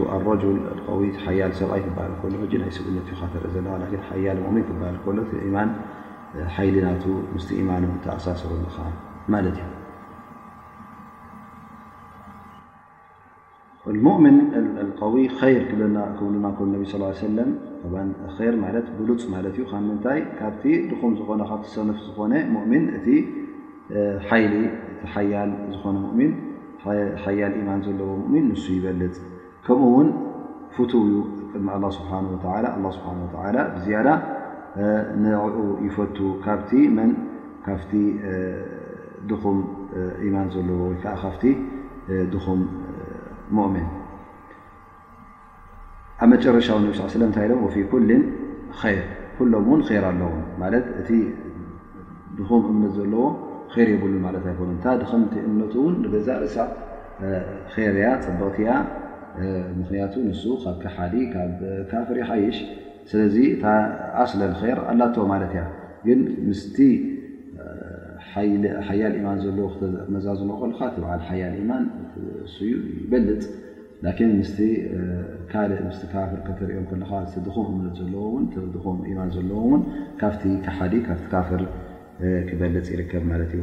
ሓያል 1.25 1.51
ሰብኣይ 1.59 1.81
ትሃል 1.89 2.11
ሎ 2.41 2.43
ናይ 2.63 2.71
ስብነ 2.77 2.95
ዩ 3.13 3.19
ካርኢ 3.21 3.51
ዘለ 3.55 3.67
ሓያል 4.11 4.39
ؤምን 4.47 4.65
ሃል 4.85 4.97
ሎ 5.19 5.25
ማን 5.57 5.69
ሓይሊ 6.55 6.75
ናቱ 6.87 7.03
ምስቲ 7.35 7.49
ኢማኑ 7.61 7.83
ተኣሳሰሩሉካ 8.05 8.77
ማት 9.33 9.45
እዩ 9.51 9.59
ሙؤምን 14.05 14.35
ቀዊ 15.01 15.15
ይር 15.51 15.63
ክና 15.69 15.83
ም 16.31 16.39
ነብ 16.73 16.83
صى 16.91 17.13
ሰለ 17.21 17.37
ር 18.39 18.51
ማት 18.63 18.75
ብሉፅ 18.97 19.21
ማለት 19.33 19.53
እዩ 19.55 19.63
ካ 19.69 19.73
ምንታይ 19.87 20.19
ካብቲ 20.39 20.63
ድኹም 20.91 21.13
ዝኾነ 21.19 21.41
ካብ 21.51 21.61
ሰብ 21.73 21.83
ነፍሲ 21.89 22.03
ዝኾነ 22.09 22.33
ሙؤምን 22.55 22.83
እቲ 22.97 23.07
ሓይሊ 24.29 24.53
እቲ 24.65 25.05
ሓያል 25.13 25.51
ዝኾነ 25.73 25.95
ؤን 26.09 26.31
ሓያል 27.23 27.53
ኢማን 27.61 27.79
ዘለዎ 27.87 28.09
ؤሚን 28.25 28.45
ንሱ 28.51 28.65
ይበልፅ 28.77 29.15
ከምኡውን 29.67 30.09
ፍትው 30.75 31.03
ዩ 31.13 31.15
ስብ 31.53 31.65
ስብሓ 31.97 32.11
ብዝያዳ 33.75 34.09
ንዕኡ 35.23 35.45
ይፈቱ 35.87 36.17
ካብቲ 36.45 36.71
መን 36.97 37.11
ካብቲ 37.67 37.91
ድኹም 39.31 39.59
ኢማን 40.27 40.47
ዘለዎ 40.55 40.77
ወ 40.91 40.95
ከዓ 41.03 41.15
ካፍቲ 41.25 41.43
ድኹም 42.33 42.59
ؤን 43.57 43.75
ኣብ 46.23 46.27
መጨረሻዊ 46.33 46.77
ነ 46.85 46.89
ስ 46.97 47.03
ሰለ 47.13 47.21
እንታይ 47.29 47.45
ሎም 47.49 47.59
ወፊ 47.65 47.75
ኩል 47.91 48.05
ር 48.81 48.91
ኩሎምእውን 49.37 49.81
ር 50.01 50.03
ኣለዎ 50.11 50.29
ማለት 50.61 50.85
እቲ 51.01 51.09
ድኹ 52.37 52.49
እምነት 52.73 52.91
ዘለዎ 52.97 53.23
ይር 53.75 53.89
የብሉ 53.93 54.13
ማለት 54.25 54.43
ኣይኮኑ 54.51 54.69
ታ 54.85 54.95
ድኸምቲ 55.01 55.33
እምነቱ 55.47 55.73
እውን 55.81 55.95
ንገዛ 56.03 56.27
ርእሳ 56.43 56.57
ርእያ 57.97 58.09
ፅብቕትያ 58.25 58.69
ምክንያቱ 59.79 60.13
ንሱ 60.27 60.43
ካብ 60.63 60.75
ተሓዲ 60.85 61.15
ካብ 61.33 61.53
ካፍር 61.91 62.17
ሓይሽ 62.29 62.57
ስለዚ 63.11 63.37
ኣስለል 64.23 64.53
ር 64.77 64.81
ኣላተ 64.93 65.15
ማለት 65.33 65.53
እያ 65.57 65.63
ግን 66.07 66.19
ምስ 66.49 66.61
ሓያል 68.87 69.13
ኢማን 69.19 69.39
ዘለዎ 69.45 69.67
መዛ 70.15 70.25
ዝለ 70.39 70.51
ልካ 70.71 70.81
ትባዓል 70.95 71.21
ሓያል 71.29 71.53
ኢማን 71.61 71.83
ዩ 72.69 72.71
ይበልፅ 73.03 73.43
ላን 74.05 74.41
ካልእ 75.51 75.79
ስ 75.99 76.07
ካፍር 76.13 76.39
ተሪኦም 76.59 76.85
ካ 77.11 77.15
ድኹም 77.47 77.67
እምት 77.81 77.95
ዘለዎ 78.01 78.23
ውን 78.33 78.45
ኹም 78.85 78.97
ማን 79.19 79.31
ዘለዎ 79.37 79.57
ውን 79.71 79.81
ካብቲ 80.21 80.43
ተሓዲ 80.65 80.93
ካብቲ 81.07 81.25
ካፍር 81.35 81.63
ክበልፅ 82.47 82.87
ይርከብ 82.93 83.23
ማለት 83.31 83.51
እዩ 83.57 83.61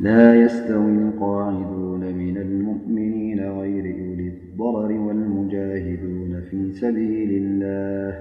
لا 0.00 0.26
يستوي 0.44 1.10
قاعدون 1.24 2.02
من 2.22 2.36
المؤمنين 2.46 3.40
غير 3.60 3.84
ل 3.98 4.00
الضرر 4.32 4.90
والمجاهدون 5.06 6.32
في 6.48 6.58
سبيل 6.80 7.30
الله 7.42 8.12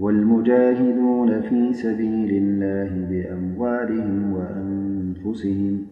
والمجاهدون 0.00 1.40
في 1.40 1.72
سبيل 1.72 2.30
الله 2.42 3.06
بأموالهم 3.10 4.32
وأنفسهم 4.32 5.86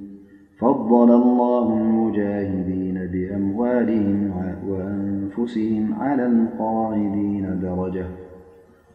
فضل 0.59 1.11
الله 1.15 1.79
المجاهدين 1.81 3.07
بأموالهم 3.13 4.31
وأنفسهم 4.69 5.95
على 6.01 6.27
القاعدين 6.27 7.61
درجة 7.63 8.07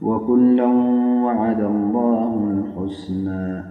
وكلا 0.01 0.65
وعد 1.25 1.61
الله 1.61 2.31
الحسنا 2.53 3.65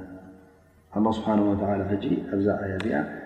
الله 0.96 1.10
سبحانه 1.12 1.50
وتعالى 1.50 1.84
حجي 1.88 2.18
أفزاء 2.32 2.64
آياتها 2.64 3.25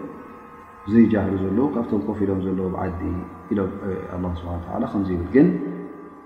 ዘይ 0.91 1.05
ዘ 1.41 1.57
ካብቶም 1.73 1.99
ኮፍ 2.07 2.19
ዶም 2.29 2.39
ዘለ 2.45 2.59
ዓዲ 2.83 3.01
ግ 3.47 3.51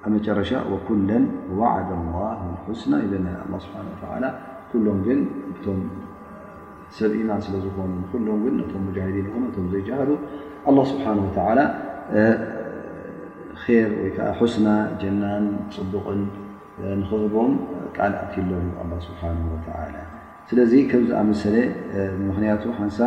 ኣብ 0.06 0.12
መጨረሻ 0.15 0.50
ኩ 0.88 0.96
ዋዓደ 1.60 1.89
ስና 2.82 2.94
ሎም 4.86 5.00
ግን 5.08 5.20
ም 5.76 5.80
ሰብ 6.98 7.12
ኢማን 7.20 7.41
ስለዝኾኑ 7.46 8.36
ዲ 9.74 9.74
ዘይ 9.74 9.82
ስብሓ 10.91 11.06
ር 11.58 11.62
ወ 14.41 14.46
ስና 14.54 14.68
ጀናን 15.02 15.46
ፅቡቕን 15.76 16.22
ንክህቦም 17.02 17.52
ቃልትሎ 17.96 18.50
ስሓ 19.08 19.22
ስለዚ 20.50 20.72
ከዝኣመሰለ 20.91 21.56
ምክንያቱ 22.30 22.63
ሓንሳ 22.80 22.98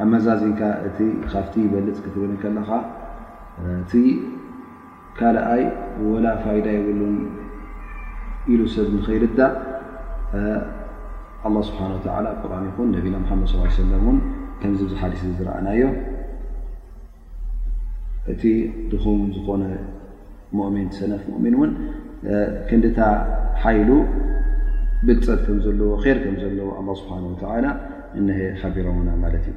ኣብ 0.00 0.08
መዛዚንካ 0.12 0.60
እቲ 0.86 0.98
ካብቲ 1.32 1.54
በልፅ 1.72 1.98
ክትብል 2.04 2.32
ከለኻ 2.42 2.68
እቲ 3.82 3.92
ካልኣይ 5.18 5.62
ወላእ 6.08 6.36
ፋይዳ 6.44 6.66
የብሉን 6.74 7.14
ኢሉ 8.54 8.60
ሰብ 8.74 8.88
ንኸይልታ 8.96 9.38
ኣ 11.46 11.52
ስብሓ 11.68 11.80
ኣብ 12.16 12.42
ቁርን 12.42 12.66
ይኹን 12.70 12.88
ነቢና 12.96 13.16
መድ 13.40 13.48
ሰለ 13.76 13.92
እን 14.12 14.18
ከምዚ 14.62 14.80
ዝሓልስ 14.92 15.22
ዝረኣናዮ 15.38 15.84
እቲ 18.32 18.42
ድኹም 18.92 19.22
ዝኾነ 19.36 19.62
ሙኦሚን 20.56 20.88
ሰነፍ 20.98 21.22
ሙؤሚን 21.32 21.54
እውን 21.58 21.72
ክንዲታ 22.68 23.00
ሓይሉ 23.64 23.90
ብፀብ 25.06 25.40
ከም 25.46 25.58
ዘለዎ 25.64 25.88
ር 26.04 26.18
ከም 26.26 26.36
ዘለዎ 26.42 26.94
ስብሓ 27.02 27.16
እሀ 28.20 28.36
ሓቢሮም 28.60 28.98
ና 29.06 29.10
ማለት 29.24 29.44
እዩ 29.50 29.56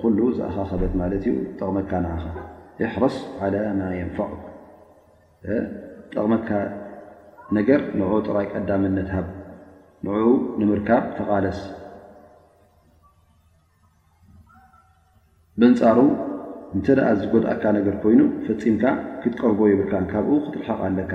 ኻ 0.00 0.56
ከበት 0.70 0.92
ማ 1.00 1.02
ዩ 1.26 1.36
ጠቕመካ 1.58 1.92
احርص 2.86 3.16
على 3.42 3.58
يን 4.00 4.10
ጠቕመካ 6.14 6.48
ነገር 7.56 7.80
ን 7.98 8.00
ጥራይ 8.26 8.46
ቀዳምነትሃብ 8.54 9.26
ንምርካብ 10.60 11.02
ተቓለስ 11.16 11.60
ፃሩ 15.82 15.98
እንተደኣ 16.76 17.08
ዝጎድእካ 17.20 17.62
ነገር 17.76 17.94
ኮይኑ 18.02 18.20
ፈፂምካ 18.44 18.84
ክትቀርጎ 19.22 19.60
ይብልካ 19.70 19.94
ካብኡ 20.12 20.32
ክትልሕቕ 20.44 20.78
ኣለካ 20.86 21.12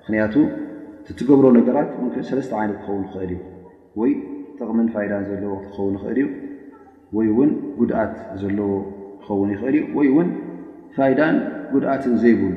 ምክንያቱ 0.00 0.34
ትገብሮ 1.18 1.46
ነገራት 1.58 1.88
ሰለስተ 2.30 2.52
ዓይነት 2.60 2.78
ክኸውን 2.80 3.02
ይኽእል 3.08 3.30
እዩ 3.34 3.38
ወይ 4.00 4.10
ጥቕምን 4.58 4.88
ፋይዳን 4.94 5.22
ዘለዎ 5.30 5.54
ትኸውን 5.66 5.94
ይኽእል 6.00 6.18
እዩ 6.22 6.26
ወይ 7.16 7.26
እውን 7.32 7.50
ጉድኣት 7.78 8.14
ዘለዎ 8.42 8.70
ክኸውን 9.22 9.50
ይኽእል 9.54 9.76
እዩ 9.80 9.86
ወይ 9.98 10.08
እውን 10.12 10.28
ፋይዳን 10.96 11.36
ጉድኣትን 11.72 12.14
ዘይብሉ 12.24 12.52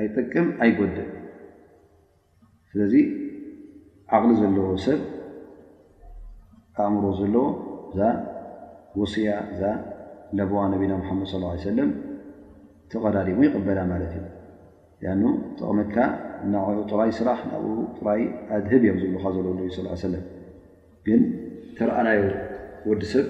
ኣይጠቅም 0.00 0.48
ኣይጎድእ 0.64 1.08
ስለዚ 2.72 2.94
ዓቕሊ 4.16 4.32
ዘለዎ 4.42 4.68
ሰብ 4.86 5.00
ኣእምሮ 6.82 7.04
ዘለዎ 7.20 7.46
ዛ 7.98 8.02
ወስያ 9.00 9.30
ዛ 9.60 9.72
ለብዋ 10.38 10.58
ነቢና 10.72 10.92
ሙሓመድ 11.02 11.28
ሰለም 11.68 11.90
ተቐዳዲሙ 12.92 13.38
ይቅበላ 13.46 13.78
ማለት 13.92 14.12
እዩ 14.18 14.28
ኣ 15.12 15.30
ጥቕምካ 15.58 15.94
ናዕ 16.52 16.66
ጥራይ 16.90 17.10
ስራሕ 17.18 17.40
ናብኡ 17.50 17.66
ጥራይ 17.98 18.20
ኣድህብ 18.56 18.82
እዮም 18.86 18.98
ዝካ 19.12 19.24
ዘለዎሉ 19.36 19.60
ስ 19.76 20.00
ሰለም 20.06 20.24
ግን 21.06 21.20
ተረኣናዮ 21.76 22.22
ወዲሰብ 22.90 23.26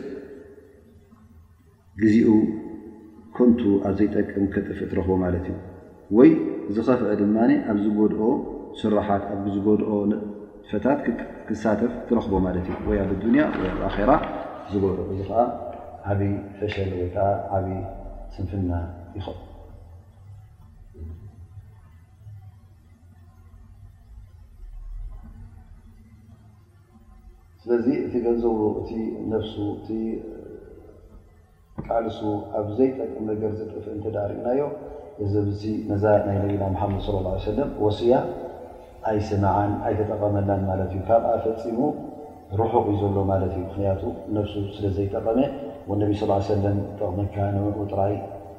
ግዚኡ 2.03 2.29
ኮንቱ 3.37 3.61
ኣብዘይጠቅም 3.89 4.45
ክጥፍእ 4.55 4.89
ትረኽቦ 4.91 5.13
ማለት 5.25 5.45
እዩ 5.51 5.57
ወይ 6.19 6.31
ዝኸፍዐ 6.77 7.11
ድማ 7.21 7.37
ኣብ 7.73 7.79
ዝጎድኦ 7.87 8.23
ስራሓት 8.83 9.25
ኣብ 9.35 9.45
ዝጎድኦ 9.55 9.95
ንጥፈታት 10.13 11.03
ክሳተፍ 11.49 11.93
ትረኽቦ 12.11 12.35
ማለት 12.49 12.67
እዩ 12.75 12.79
ወይ 12.91 12.99
ኣብ 13.07 13.13
ዱንያ 13.25 13.45
ወይ 13.61 13.71
ኣብ 13.75 13.81
ኣራ 13.91 14.13
ዝጎድኦ 14.75 15.05
እዚ 15.13 15.21
ከዓ 15.31 15.41
ዓብይ 16.09 16.33
ፈሸል 16.59 16.91
ወይከዓ 16.99 17.27
ዓብይ 17.57 17.79
ስንፍና 18.35 18.73
ይኸእ 19.17 19.39
ስለዚ 27.63 27.87
እቲ 28.05 28.13
ገንዘቡ 28.27 28.59
እ 28.97 28.99
ነሱ 29.31 29.53
እ 29.95 29.97
ቃልሱ 31.87 32.21
ኣብዘይጠቅም 32.59 33.25
ነገር 33.31 33.51
ዝጥፍእ 33.59 34.07
እዳርእናዮ 34.11 34.61
እዚ 35.25 35.33
ነዛ 35.91 36.05
ናይ 36.27 36.37
ነቢና 36.43 36.65
ሓመድ 36.81 37.07
ለ 37.15 37.31
ለም 37.59 37.71
ወስያ 37.85 38.15
ኣይስምዓን 39.11 39.73
ኣይተጠቐመናን 39.89 40.63
ማለት 40.71 40.91
እዩ 40.95 41.03
ካብኣ 41.09 41.29
ፈፂሙ 41.45 41.79
ርሑቕ 42.61 42.85
ዩ 42.93 42.97
ዘሎ 43.03 43.17
ማለት 43.33 43.53
እዩ 43.57 43.61
ምክንያቱ 43.69 44.03
ነፍሱ 44.37 44.55
ስለዘይጠቐመ 44.77 45.37
ነቢ 46.03 46.13
ስ 46.21 46.27
ሰለም 46.49 46.77
ጠቕመካይ 46.99 47.49
ንዑ 47.55 47.63
ጥራይ 47.93 48.13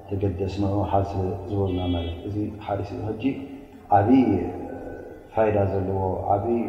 ተገደስ 0.08 0.54
ን 0.62 0.72
ሓ 0.92 1.00
ዝበሉና 1.50 1.84
ለት 2.06 2.18
እዚ 2.28 2.36
ሓሲ 2.66 2.90
ሕጂ 3.10 3.24
ዓብዪ 3.98 4.12
ፋኢዳ 5.34 5.58
ዘለዎ 5.72 6.00
ዓብይ 6.34 6.60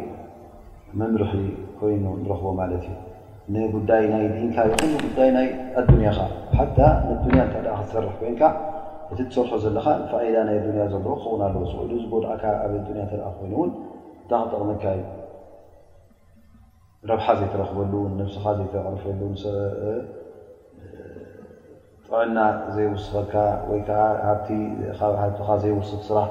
መምርሒ 0.99 1.31
ኮይኑ 1.79 2.05
ንረኽቦ 2.21 2.45
ማለት 2.61 2.83
እዩ 2.91 2.95
ንጉዳይ 3.53 4.03
ናይ 4.13 4.25
ንካ 4.47 4.57
ይኹን 4.69 4.89
ንጉዳይ 4.95 5.29
ናይ 5.37 5.47
ኣዱኒያካ 5.79 6.19
ሓ 6.57 6.65
ንያ 7.29 7.41
እታደ 7.47 7.67
ክትሰርሕ 7.79 8.13
ኮንካ 8.21 8.41
እቲ 9.11 9.19
ትሰርሑ 9.29 9.51
ዘለካ 9.65 9.87
ፋኢዳ 10.11 10.35
ናይ 10.49 10.57
ኣያ 10.63 10.85
ዘለ 10.93 10.97
ክኸውን 11.09 11.41
ኣለዎ 11.47 11.61
ዝ 11.71 11.73
ኣብ 12.33 12.43
ኣያ 12.53 13.23
ኮይኑእውን 13.37 13.71
እ 14.21 14.23
ጠቕመካይ 14.51 14.99
ረብሓ 17.09 17.25
ዘይተረክበሉ 17.39 17.93
ነብስኻ 18.19 18.43
ዘይተርፈሉ 18.57 19.21
ካዕልና 22.13 22.39
ዘይውስኸካ 22.73 23.35
ወይከዓ 23.69 24.01
ሃብ 24.97 25.13
ብሃ 25.37 25.49
ዘይውስ 25.61 25.89
ስራሕ 26.07 26.27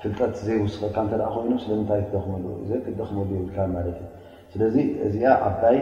ፍልጠት 0.00 0.34
ዘይውስኸካ 0.46 0.96
እተደ 1.06 1.22
ኮይኑ 1.34 1.52
ስለምንታይ 1.62 2.00
ክደመሉ 2.06 2.44
ዘ 2.70 2.70
ክደኽመሉ 2.86 3.28
ይብልካ 3.36 3.58
ማለት 3.76 3.96
እዩ 4.02 4.08
ስለዚ 4.52 4.76
እዚኣ 5.06 5.30
ዓይ 5.68 5.78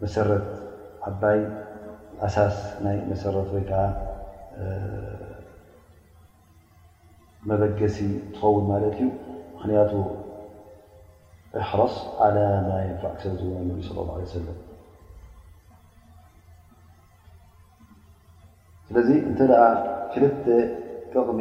መረዓባይ 0.00 1.38
ኣሳስ 2.28 2.56
ናይ 2.86 2.98
መሰረት 3.10 3.48
ወይከዓ 3.58 3.82
መበገሲ 7.52 7.98
ትኸውን 8.34 8.66
ማለት 8.72 8.96
እዩ 8.98 9.06
ምክንያቱ 9.54 9.92
ኣሕረስ 11.62 11.96
ዓላማ 12.26 12.68
ይንፋዕ 12.88 13.14
ክሰብዝን 13.18 13.64
ነብ 13.70 13.78
ስለ 13.92 13.98
ለ 14.10 14.24
ሰለም 14.36 14.58
ስለዚ 18.92 19.10
እንተ 19.28 19.40
ደኣ 19.50 19.62
ክልተ 20.12 20.44
ጥቕሚ 21.12 21.40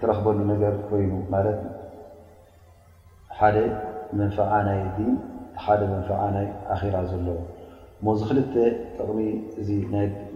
ትረክበሉ 0.00 0.38
ነገር 0.50 0.74
ኮይኑ 0.88 1.12
ማለት 1.34 1.58
ሓደ 3.38 3.56
መንፈዓ 4.18 4.50
ናይ 4.68 4.80
ዲ 4.96 5.04
ሓደ 5.64 5.80
መንፈዓ 5.92 6.20
ናይ 6.36 6.46
ኣራ 6.74 6.96
ዘለዉ 7.12 7.38
እሞዚ 8.02 8.20
ክልተ 8.28 8.54
ጥቕሚ 8.98 9.18
እዚ 9.62 9.68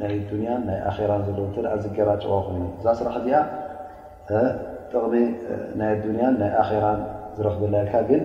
ናይ 0.00 0.14
ዱንያን 0.30 0.62
ናይ 0.70 0.80
ኣራ 0.92 1.12
ዘለ 1.26 1.38
ዝገራጨዋ 1.84 2.34
ኮይኑ 2.48 2.64
እዛ 2.80 2.86
ስራሕ 3.02 3.14
እዚኣ 3.20 3.42
ጥቕሚ 4.90 5.14
ናይ 5.80 5.90
ኣዱንያን 5.98 6.34
ናይ 6.42 6.50
ኣራን 6.64 7.00
ዝረክበላካ 7.38 7.94
ግን 8.10 8.24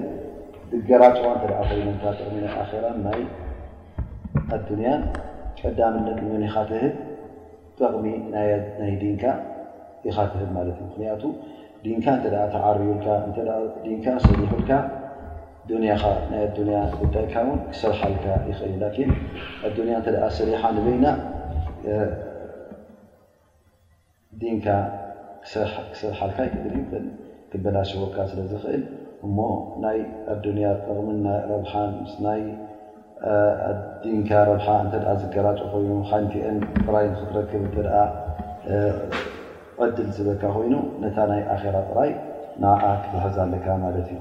ዝገራጭዋ 0.79 1.27
እተ 1.61 1.69
ይሚ 1.81 2.35
ና 2.45 2.57
ኣራ 2.63 2.85
ይ 3.19 3.23
ኣዱንያን 4.57 5.01
ቀዳምነት 5.61 6.19
መኒ 6.31 6.43
ኻተህል 6.57 6.93
ጠሚ 7.81 8.03
ናይ 8.81 8.91
ዲንካ 9.01 9.23
ይካትህል 10.05 10.49
ማለት 10.57 10.77
እዩ 10.83 10.87
ምክንቱ 10.97 11.23
ንካ 11.99 12.05
ተ 12.23 12.27
ተዓርውልካ 12.53 13.05
ንካ 13.93 14.05
ሰሊሑልካ 14.25 14.71
ናይ 15.83 15.91
ኣ 15.99 16.81
ጉዳይካን 17.01 17.47
ክሰብሓልካ 17.73 18.25
ይኽእል 18.49 18.81
ኣያ 18.87 19.97
እተ 20.01 20.29
ሰሓ 20.39 20.61
ንበይና 20.77 21.07
ንካ 24.57 24.67
ክሰብሓልካ 25.91 26.39
ይል 26.49 27.05
ክበላ 27.53 27.77
ሽወካ 27.91 28.17
ስለዝኽእል 28.33 28.83
እሞ 29.27 29.37
ይ 29.95 30.01
ኣያ 30.33 30.71
ጠሚ 30.87 31.07
ብ 31.49 31.63
ኣዲንካ 33.27 34.29
ረብሓ 34.49 34.67
እተ 34.85 34.93
ዝገራጭ 35.21 35.59
ኮይኑ 35.71 35.91
ሓንቲአን 36.09 36.57
ጥራይ 36.85 37.05
ንስትረክብ 37.11 37.63
እተ 37.69 37.77
ዕድል 39.85 40.07
ዝበካ 40.15 40.43
ኮይኑ 40.55 40.73
ነታ 41.01 41.17
ናይ 41.31 41.41
ኣራ 41.55 41.75
ጥራይ 41.89 42.11
ንዓ 42.63 42.79
ክዝሕዛ 43.03 43.35
ኣለካ 43.45 43.67
ማለት 43.83 44.07
እዩ 44.15 44.19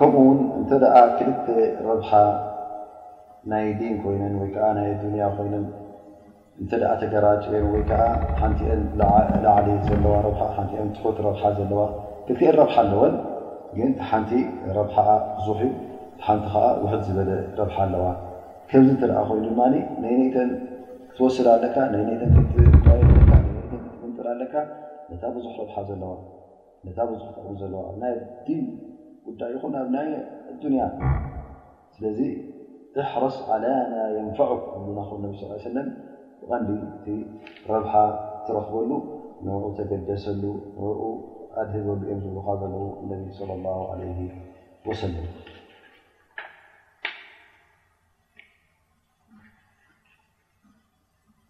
ከምኡ 0.00 0.16
ውን 0.28 0.40
እንተደ 0.60 0.84
ክልተ 1.18 1.46
ረብሓ 1.88 2.10
ናይ 3.52 3.64
ዲን 3.78 3.94
ኮይነን 4.02 4.34
ወይከዓ 4.42 4.66
ናይ 4.78 4.90
ዱንያ 5.04 5.22
ኮይነን 5.36 5.66
እተ 6.64 6.72
ተገራጨን 7.00 7.54
ወይከዓ 7.72 8.02
ሓንቲን 8.42 8.82
ላዕሊ 9.44 9.66
ዘለዋቲ 9.88 10.70
ትፈት 10.92 11.18
ረብ 11.26 11.36
ዘለዋ 11.60 11.82
ክትአን 12.28 12.54
ረብሓ 12.60 12.76
ኣለወን 12.84 13.14
ግን 13.76 13.90
ሓንቲ 14.08 14.32
ረብሓ 14.76 14.96
ብዙሕ 15.38 15.60
ሓንቲ 16.26 16.44
ከዓ 16.52 16.64
ውሕት 16.82 17.02
ዝበለ 17.08 17.30
ረብሓ 17.58 17.76
ኣለዋ 17.84 18.02
ከምዚ 18.70 18.90
ትርኣ 19.02 19.16
ኮይኑ 19.28 19.44
ድማ 19.52 19.60
ናይ 19.72 19.82
ነይተን 20.02 20.50
ትወስር 21.16 21.46
ኣለካ 21.54 21.76
ይ 21.94 22.16
ተ 22.20 22.24
ንጥር 24.10 24.26
ኣለካ 24.34 24.54
ታ 25.22 25.30
ብዙ 25.36 25.46
ዘለዋ 25.90 26.10
ታ 26.98 27.00
ብዙ 27.10 27.20
ት 27.36 27.56
ዘለዋ 27.60 27.80
ኣ 27.90 28.10
ይ 28.12 28.16
ዲን 28.48 28.60
ጉዳይ 29.26 29.50
ይኹን 29.54 29.74
ኣብ 29.82 29.88
ይ 30.10 30.12
ዱንያ 30.62 30.82
ስለዚ 31.96 32.20
እሕረስ 33.00 33.36
ዓለያ 33.52 33.74
ንፋዑ 34.28 34.52
ና 34.98 35.00
ብ 35.22 35.32
ሰለ 35.66 35.76
ብቐንዲ 36.40 36.68
እቲ 36.94 37.06
ረብሓ 37.72 37.94
ትረክበሉ 38.46 38.90
ንኡ 39.46 39.64
ተገደሰሉ 39.78 40.42
ህበሉ 41.58 42.02
ዮ 42.10 42.14
ዝብካ 42.24 42.48
ዘለ 43.38 44.32
ወሰም 44.88 45.12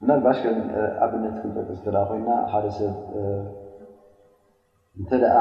ልባሽከን 0.09 0.59
ኣብነት 1.05 1.35
ክንጠቅስ 1.41 1.81
ተ 1.85 1.89
ኮይና 2.09 2.29
ሓደ 2.53 2.67
ሰብ 2.77 2.95
እንተኣ 5.01 5.35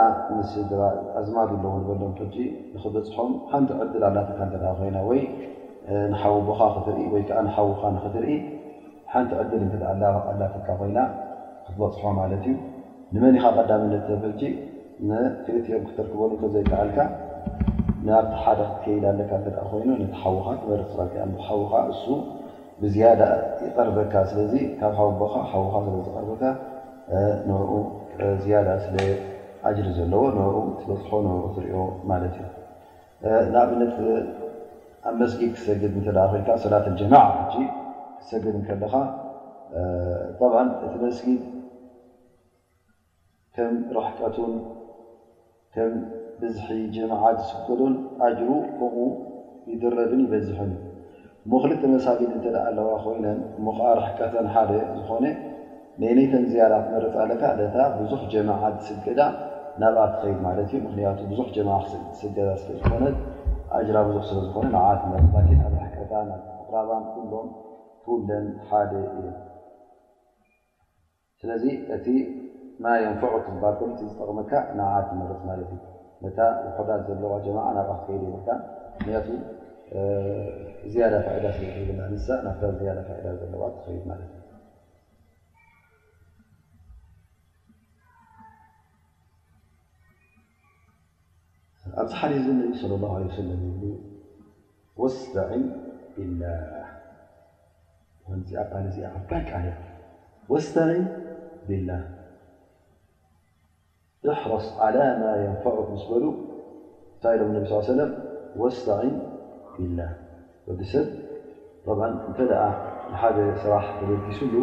ስኣዝማድ 0.51 1.49
ለዝበሎም 1.53 2.03
ንክበፅሖም 2.13 3.31
ሓንቲ 3.51 3.69
ዕድል 3.83 4.03
ኣላትካ 4.09 4.39
ተ 4.53 4.73
ኮይና 4.79 4.97
ወይ 5.09 5.21
ንሓውቦካ 6.13 6.61
ክትኢወይሓውካ 6.77 7.83
ክትኢ 8.05 8.35
ሓንቲ 9.11 9.31
ዕድል 9.43 9.83
ኣላትካ 9.91 10.65
ኮይና 10.81 10.99
ክትበፅሖ 11.67 12.01
ማትዩ 12.19 12.45
ንመኒ 13.15 13.35
ኻ 13.43 13.49
ቀዳምነት 13.57 14.05
ርጂ 14.23 14.41
ንክልትኦም 15.09 15.83
ክተርክበሉ 15.89 16.29
እከዘይከኣልካ 16.37 16.97
ናብቲ 18.07 18.33
ሓደ 18.45 18.59
ክትከይዳ 18.69 19.05
ለካ 19.19 19.31
እተ 19.49 19.57
ኮይኑ 19.69 19.89
ነቲ 20.01 20.13
ሓወካ 20.21 20.47
ትበረ 20.61 20.81
ሓውካ 21.47 21.73
እሱ 21.93 22.05
ብዝያዳ 22.81 23.21
ይቀርበካ 23.65 24.13
ስለዚ 24.31 24.53
ካብካ 24.79 24.99
ቦካ 25.21 25.35
ሓካ 25.51 25.73
ስለዝርበካ 26.07 26.43
ንርኡ 27.49 27.71
ዝያዳ 28.43 28.69
ስለ 28.85 28.97
ኣጅሪ 29.69 29.87
ዘለዎ 29.97 30.23
ንርኡ 30.37 30.57
ትበፅሖ 30.79 31.09
ርኡ 31.25 31.41
ትሪኦ 31.55 31.79
ማለት 32.11 32.35
እዩ 32.41 32.49
ንኣብነት 33.51 33.95
ኣብ 35.07 35.13
መስጊድ 35.21 35.51
ክሰግድ 35.57 35.93
እተ 36.01 36.07
ልካ 36.37 36.47
ሰላት 36.65 36.85
ጀማዕ 37.01 37.27
ሕ 37.53 37.67
ክሰግድ 38.21 38.57
ከለካ 38.67 38.93
ብ 40.41 40.43
እቲ 40.87 40.93
መስጊድ 41.05 41.41
ከም 43.59 43.75
ረሕቀቱን 43.97 44.51
ከም 45.75 45.93
ብዝሒ 46.41 46.69
ጀማዓት 46.95 47.37
ዝስገሉን 47.45 47.93
ኣጅሩ 48.25 48.49
ከምኡ 48.79 49.05
ይድረብን 49.71 50.19
ይበዝሐን 50.25 50.71
ዩ 50.73 50.83
ሞክልተመሳጊድ 51.51 52.29
እንተደ 52.37 52.55
ኣለዋ 52.69 52.89
ኮይነን 53.05 53.39
ሞከዓ 53.65 53.89
ረሕቀተን 53.99 54.47
ሓደ 54.53 54.71
ዝኾነ 54.97 55.25
ነይ 56.01 56.11
ነይተን 56.17 56.43
ዝያራት 56.51 56.85
መረፃ 56.93 57.15
ኣለካ 57.25 57.43
ደታ 57.59 57.77
ብዙሕ 57.99 58.21
ጀማዓት 58.33 58.77
ስገዳ 58.87 59.21
ናብኣ 59.81 60.05
ትኸይድ 60.13 60.39
ማለት 60.47 60.69
እዩ 60.71 60.79
ምክንያቱ 60.87 61.19
ብዙሕ 61.31 61.47
ጀማ 61.57 61.69
ስገዳ 62.21 62.49
ስለዝኾነ 62.63 63.03
ኣጅራ 63.77 63.97
ብዙሕ 64.09 64.23
ስለዝኮነ 64.31 64.65
ናት 64.77 65.01
መባ 65.13 65.33
ሕቀታ 65.83 66.11
ቅራባን 66.67 67.05
ኩሎም 67.13 67.47
ትውለን 68.03 68.47
ሓደ 68.69 68.91
እዩ 69.13 69.25
ዝጠቕመካ 72.77 74.51
እዩ 74.61 74.71
ለዋ 77.21 77.33
ኣዚ 81.33 81.75
ሓ 99.19 99.65
ص 100.63 100.75
ه 100.89 101.01
ብ 101.67 101.71
እሕረስ 104.25 104.65
ዓلى 104.83 105.03
ማ 105.21 105.23
يንፋዑ 105.45 105.77
ክምስ 105.87 106.03
በሉ 106.09 106.23
እንታይ 107.13 107.35
ሎም 107.39 107.49
ነብ 107.55 107.63
ሰለም 107.89 108.11
ወስተን 108.61 109.09
ብላ 109.73 109.99
ወዲ 110.67 110.81
ሰብ 110.91 111.07
ብ 111.85 111.99
እተ 112.29 112.37
ሓደ 113.21 113.37
ሰባሕ 113.61 113.83
ተደጊሱሉ 113.99 114.53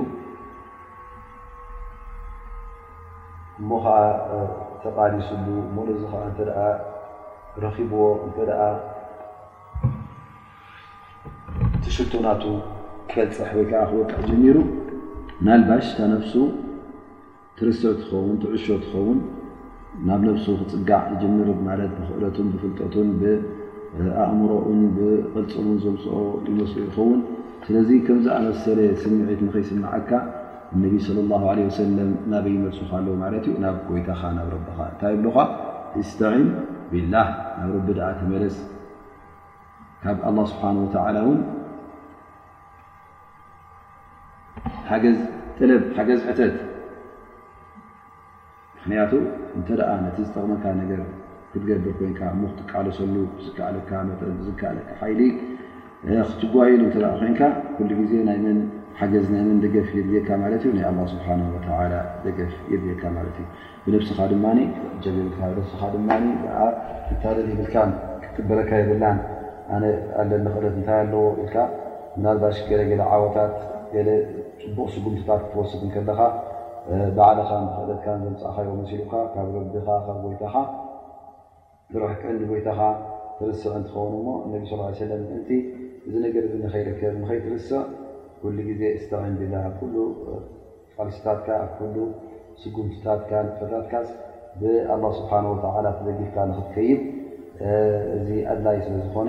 እሞ 3.60 3.70
ተቃዲስሉ 4.82 5.46
ሞዚ 5.76 5.90
እ 6.02 6.50
ረኺብዎ 7.64 8.02
እተ 8.26 8.36
ትሽናቱ 11.86 12.44
ክፅሕ 13.12 13.50
ወይከዓ 13.60 13.82
ክወ 13.90 14.02
ጀሚሩ 14.26 14.56
ናልባሽ 15.46 15.86
ታ 15.96 16.00
ነፍሱ 16.16 16.34
ትርሰ 17.56 17.82
ትኸን 18.02 18.36
ትዕሾ 18.42 18.66
ትኸውን 18.84 19.18
ናብ 20.08 20.20
ነፍሱ 20.28 20.46
ክፅጋዕ 20.60 21.02
ጅምር 21.20 21.48
ማለት 21.68 21.90
ብክእለቱን 21.98 22.46
ብፍልጠቱን 22.52 23.08
ብኣእምሮኡን 23.20 24.80
ብቅልፅምን 24.96 25.76
ዘምስኦ 25.84 26.14
ይመስሉ 26.48 26.80
ይኸውን 26.88 27.20
ስለዚ 27.66 27.90
ከምዚኣመሰለ 28.06 28.78
ስምዒት 29.02 29.40
ንኸይስምዓካ 29.46 30.10
እነቢ 30.76 30.94
ስለ 31.06 31.18
ላ 31.30 31.38
ለ 31.58 31.66
ወሰለም 31.68 32.10
ናበይ 32.32 32.56
መፁካ 32.64 32.90
ኣለዎ 33.00 33.14
ማለት 33.24 33.44
ዩ 33.50 33.54
ናብ 33.64 33.76
ጎይታኻ 33.90 34.22
ናብ 34.38 34.48
ረቢኻ 34.56 34.78
እንታይ 34.90 35.14
ብልኻ 35.20 35.36
እስተዒን 36.02 36.46
ብላህ 36.92 37.28
ናብ 37.60 37.70
ረቢ 37.76 37.88
ድኣ 37.98 38.08
ተመለስ 38.20 38.56
ካብ 40.04 40.18
ኣላ 40.30 40.38
ስብሓን 40.52 40.76
ወተዓላ 40.84 41.16
እውን 41.26 41.40
ሓገዝ 44.90 45.18
ጥለብ 45.58 45.82
ሓገዝ 45.98 46.20
ሕተት 46.30 46.56
ክንያቱ 48.84 49.12
እንተ 49.58 49.68
ኣ 49.90 49.92
ነቲ 50.06 50.16
ዝጠቕመካ 50.28 50.64
ነገር 50.80 50.98
ክትገብር 51.52 51.92
ኮንካ 51.98 52.20
ሞክትቃልሰሉ 52.40 53.14
ዝከለካ 53.44 53.90
ዝከኣለካ 54.46 55.00
ይሊ 55.12 55.20
ክትጓዋይሉ 56.30 56.82
ተ 56.94 57.06
ኮንካ 57.20 57.40
ኩሉ 57.76 57.88
ግዜ 58.00 58.12
ይሓገዝ 58.22 59.26
ናይ 59.34 59.42
መን 59.46 59.56
ደገፍ 59.64 59.88
የድካ 59.98 60.28
ማት 60.42 60.52
እዩ 60.58 60.72
ናይ 60.78 60.84
ስብሓ 61.14 61.26
ላ 61.92 62.02
ደገፍ 62.26 62.52
የካ 62.90 63.02
ማትእዩ 63.16 63.46
ብብስኻ 63.92 64.18
ድማ 64.32 64.44
ክልካ 65.04 65.40
ስኻ 65.72 65.80
ድ 65.94 66.04
ፍታደ 67.08 67.36
ይብልካ 67.52 67.76
ክጥበለካ 68.24 68.70
የብላን 68.82 69.18
ኣነ 69.76 69.84
ኣለን 70.20 70.42
ንክእለት 70.46 70.74
እንታይ 70.80 70.98
ኣለዎ 71.04 71.24
ብልካ 71.40 71.56
ናልባሽ 72.24 72.58
ገ 72.70 72.82
ገ 72.90 73.02
ዓወታት 73.14 73.54
ገ 73.94 73.96
ፅቡቕ 74.62 74.86
ስጉምትታት 74.94 75.40
ክትወስድ 75.46 75.82
ከለካ 75.94 76.20
ባዓልኻ 77.16 77.50
ክለካ 77.74 78.04
ዘፃእመሲሉካ 78.40 79.12
ካብ 79.34 79.48
ቢ 79.72 79.78
ካብ 80.06 80.16
ቦታኻ 80.24 80.54
ሩሕ 82.00 82.12
ክዕዲ 82.20 82.40
ቦታካ 82.50 82.80
ትርስቕ 83.38 83.72
እንትኸውን 83.78 84.52
እ 84.58 85.60
ዚ 86.10 86.18
ነገር 86.24 86.44
ኸይከብ 86.74 87.14
ንኸይትርስቕ 87.22 88.50
ዜ 88.82 88.82
ስተን 89.04 89.34
ብ 89.40 89.54
ኣ 89.60 91.06
ልስታትካ 91.06 91.48
ኣ 91.62 91.88
ጉምትታፈታትካ 92.76 93.94
ብ 94.58 94.62
ስብሓ 95.18 95.32
ደጊፍካ 96.06 96.36
ክትከይድ 96.58 97.00
እዚ 98.18 98.28
ኣድላይ 98.52 98.78
ስለ 98.86 98.94
ዝኾነ 99.08 99.28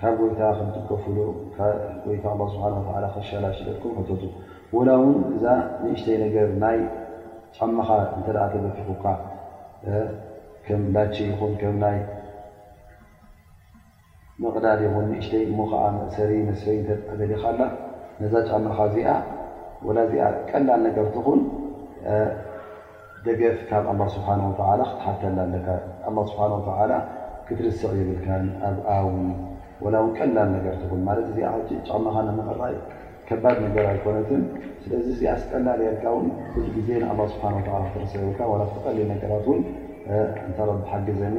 ካብ 0.00 0.18
ይታ 0.26 0.40
ክትከፍሉ 0.58 1.18
ሻላሽ 3.28 3.56
ውን 4.76 4.88
እዛ 5.34 5.44
ንእሽተይ 5.82 6.16
ር 6.44 6.46
ናይ 6.62 6.78
ጫመኻ 7.56 7.88
እተ 8.18 8.28
ተበኹካ 8.76 9.04
ላ 11.82 11.90
ይ 11.96 12.02
መቅዳ 14.42 14.64
እሽተይ 15.20 15.44
ዓ 15.84 15.86
ሰ 16.16 16.28
ስፈይ 16.62 16.80
ሊኻ 17.32 17.44
ዛ 17.60 18.58
መኻ 18.66 18.78
ቀላል 20.50 20.80
ነገርን 20.88 21.40
ደገፍ 23.26 23.60
ካ 23.68 23.72
ስ 24.14 24.18
ክትሓተ 26.36 26.94
ክትርስቕ 27.48 27.90
ይብልካ 27.96 28.26
ኣብኣዊ 28.68 29.04
ላ 29.92 29.96
ቀላል 30.18 30.48
ነገርት 30.56 30.82
ማ 31.06 31.10
እዚኣ 31.22 31.48
ጨቅመኻ 31.86 32.16
ምይ 32.36 32.76
ከባድ 33.28 33.56
ነገር 33.64 33.84
ኣይኮነት 33.92 34.30
ስለዚ 34.82 35.04
እዚኣ 35.14 35.32
ስጠላርካ 35.42 36.04
ውን 36.14 36.26
ሉ 36.72 36.84
ዜ 36.88 37.00
ስብሓ 37.34 37.50
ተረሰብካ 37.92 38.40
ተቀሊል 38.74 39.06
ነገራት 39.14 39.46
ን 39.56 39.60
እታ 40.48 40.58
ሓግዘኒ 40.90 41.36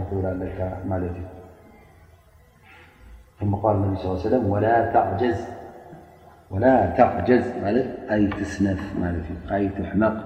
እትብል 0.00 0.26
ኣለካ 0.32 0.58
ማ 0.90 1.00
እዩ 1.10 1.18
ምል 6.52 6.64
ብ 6.64 6.92
ተዕጀዝ 6.96 7.46
ኣይ 8.14 8.22
ትስነፍ 8.38 8.80
ይ 9.62 9.64
ትሕነቕ 9.76 10.16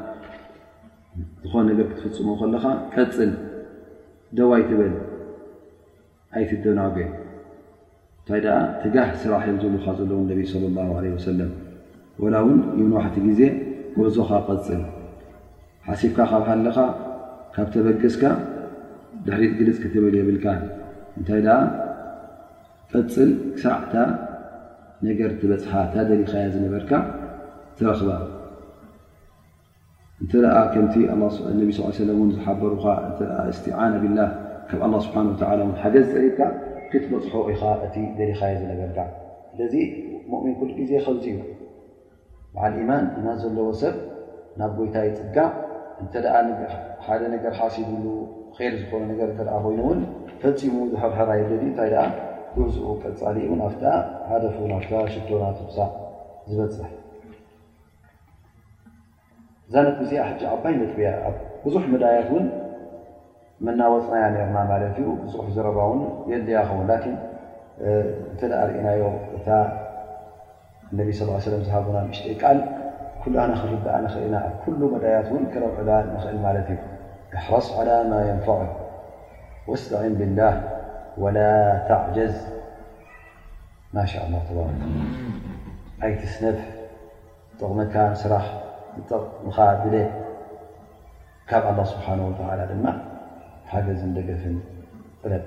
ዝኾነ 1.44 1.68
ር 1.78 1.86
ክትፍፅሙ 1.90 2.28
ከለካ 2.40 2.64
ቀፅን 2.94 3.32
ደው 4.38 4.52
ይትብል 4.60 4.92
ኣይትደናገ 6.38 6.96
እንታይ 8.32 8.42
ደኣ 8.46 8.58
ትጋህ 8.80 9.08
ስራሕዮም 9.20 9.56
ዘልኻ 9.62 9.84
ዘለዎ 9.98 10.18
ነቢ 10.28 10.40
ለ 10.62 10.66
ላ 10.74 10.82
ለ 11.04 11.06
ወሰለም 11.14 11.48
ወላ 12.22 12.34
እውን 12.44 12.58
ይንዋሕቲ 12.80 13.16
ግዜ 13.26 13.40
ክበዞኻ 13.94 14.28
ቐፅል 14.48 14.82
ሓሲብካ 15.86 16.18
ካብሃኣለኻ 16.32 16.76
ካብ 17.54 17.66
ተበግዝካ 17.74 18.22
ድሕሪት 19.24 19.52
ግልፅ 19.60 19.78
ከተበል 19.84 20.14
የብልካ 20.18 20.46
እንታይ 21.18 21.40
ደኣ 21.46 21.56
ቐፅል 22.92 23.32
ክሳዕ 23.56 23.80
ታ 23.94 24.06
ነገር 25.08 25.30
ትበፅሓ 25.42 25.72
እታደሪኻያ 25.88 26.46
ዝነበርካ 26.54 26.92
ትረኽባ 27.78 28.10
እንተ 30.22 30.32
ደኣ 30.46 30.56
ከምቲ 30.74 30.94
ነቢ 31.60 31.68
ሰለ 32.02 32.08
እን 32.28 32.32
ዝሓበሩኻ 32.38 32.84
እተ 33.10 33.18
እስትዓና 33.54 33.92
ብላህ 34.04 34.30
ካብ 34.70 34.80
ኣላ 34.88 34.94
ስብሓን 35.08 35.36
ታላ 35.44 35.60
ን 35.72 35.78
ሓገዝ 35.84 36.08
ፀሪብካ 36.16 36.40
ክትለፅሑ 36.92 37.34
ኢኻ 37.54 37.62
እቲ 37.86 37.96
ደሪኻየ 38.18 38.54
ዝነገልጋ 38.60 38.98
ስለዚ 39.50 39.74
ሙእሚን 40.30 40.54
ኩሉ 40.58 40.70
ጊዜ 40.80 40.92
ከምዚ 41.04 41.24
እዩ 41.32 41.36
በዓል 42.54 42.74
ኢማን 42.82 43.04
እማን 43.18 43.36
ዘለዎ 43.42 43.66
ሰብ 43.80 43.96
ናብ 44.60 44.72
ጎይታ 44.78 44.96
ይፅጋዕ 45.08 45.48
እተ 46.04 46.14
ሓደ 47.06 47.20
ነገር 47.34 47.52
ካሲድሉ 47.58 48.06
ይር 48.64 48.74
ዝኮኑ 48.80 49.02
ነገር 49.12 49.28
እተ 49.32 49.40
ኮይኑ 49.64 49.80
እውን 49.84 50.00
ፈፂሙ 50.40 50.74
ዝሕርሕራ 50.92 51.30
የለ 51.40 51.50
እንታይ 51.66 51.90
ደ 51.94 51.98
ብብዝኡ 52.54 52.86
ቀፃሊ 53.02 53.36
ናፍታ 53.60 53.84
ሃደፉ 54.30 54.56
ናፍታ 54.72 54.92
ሽቶና 55.12 55.44
ትብሳዕ 55.58 55.88
ዝበፅሕ 56.50 56.90
እዛነጥ 59.68 59.96
ዚኣ 60.10 60.22
ሕጂ 60.30 60.42
ዓባይ 60.54 60.74
ጥያብዙሕ 60.94 61.82
ዳያት 62.02 62.30
መና 63.66 63.80
ወፅና 63.92 64.20
ርና 64.34 64.58
እዩ 64.90 64.98
ሑ 65.06 65.46
ዘረ 65.54 65.66
ውን 65.90 66.02
የድያ 66.32 66.58
ኸው 66.68 66.78
ተ 68.40 68.48
ርእናዮ 68.68 69.02
እታ 69.36 69.46
ነ 70.98 71.00
صى 71.18 71.24
و 71.32 71.60
ዝና 71.64 71.98
ቃል 72.42 72.58
ኩክርኣ 73.22 73.42
ክእና 74.12 74.34
ኣ 74.46 74.48
كل 74.62 74.80
መዳيት 74.92 75.28
ረዕላ 75.64 75.90
ኽእል 76.22 76.56
ት 76.68 76.70
እዩ 76.70 76.78
احርص 77.38 77.66
على 77.78 77.94
م 78.10 78.12
يንفع 78.30 78.58
واስعن 79.70 80.12
ብلله 80.20 80.52
ول 81.22 81.36
ተعجዝ 81.88 82.34
ه 83.96 84.56
ኣይ 86.04 86.12
ትስነፍ 86.20 86.58
ጥቕ 87.58 87.70
መካ 87.80 87.94
ስራሕ 88.22 88.46
ቕ 89.08 89.10
ኻድ 89.56 89.94
ካብ 91.50 91.64
الله 91.72 91.84
ስብሓنه 91.92 92.24
و 92.30 92.32
ድ 92.70 92.72
ሓደዝ 93.72 94.00
ደገፍን 94.18 94.54
ለ 95.30 95.42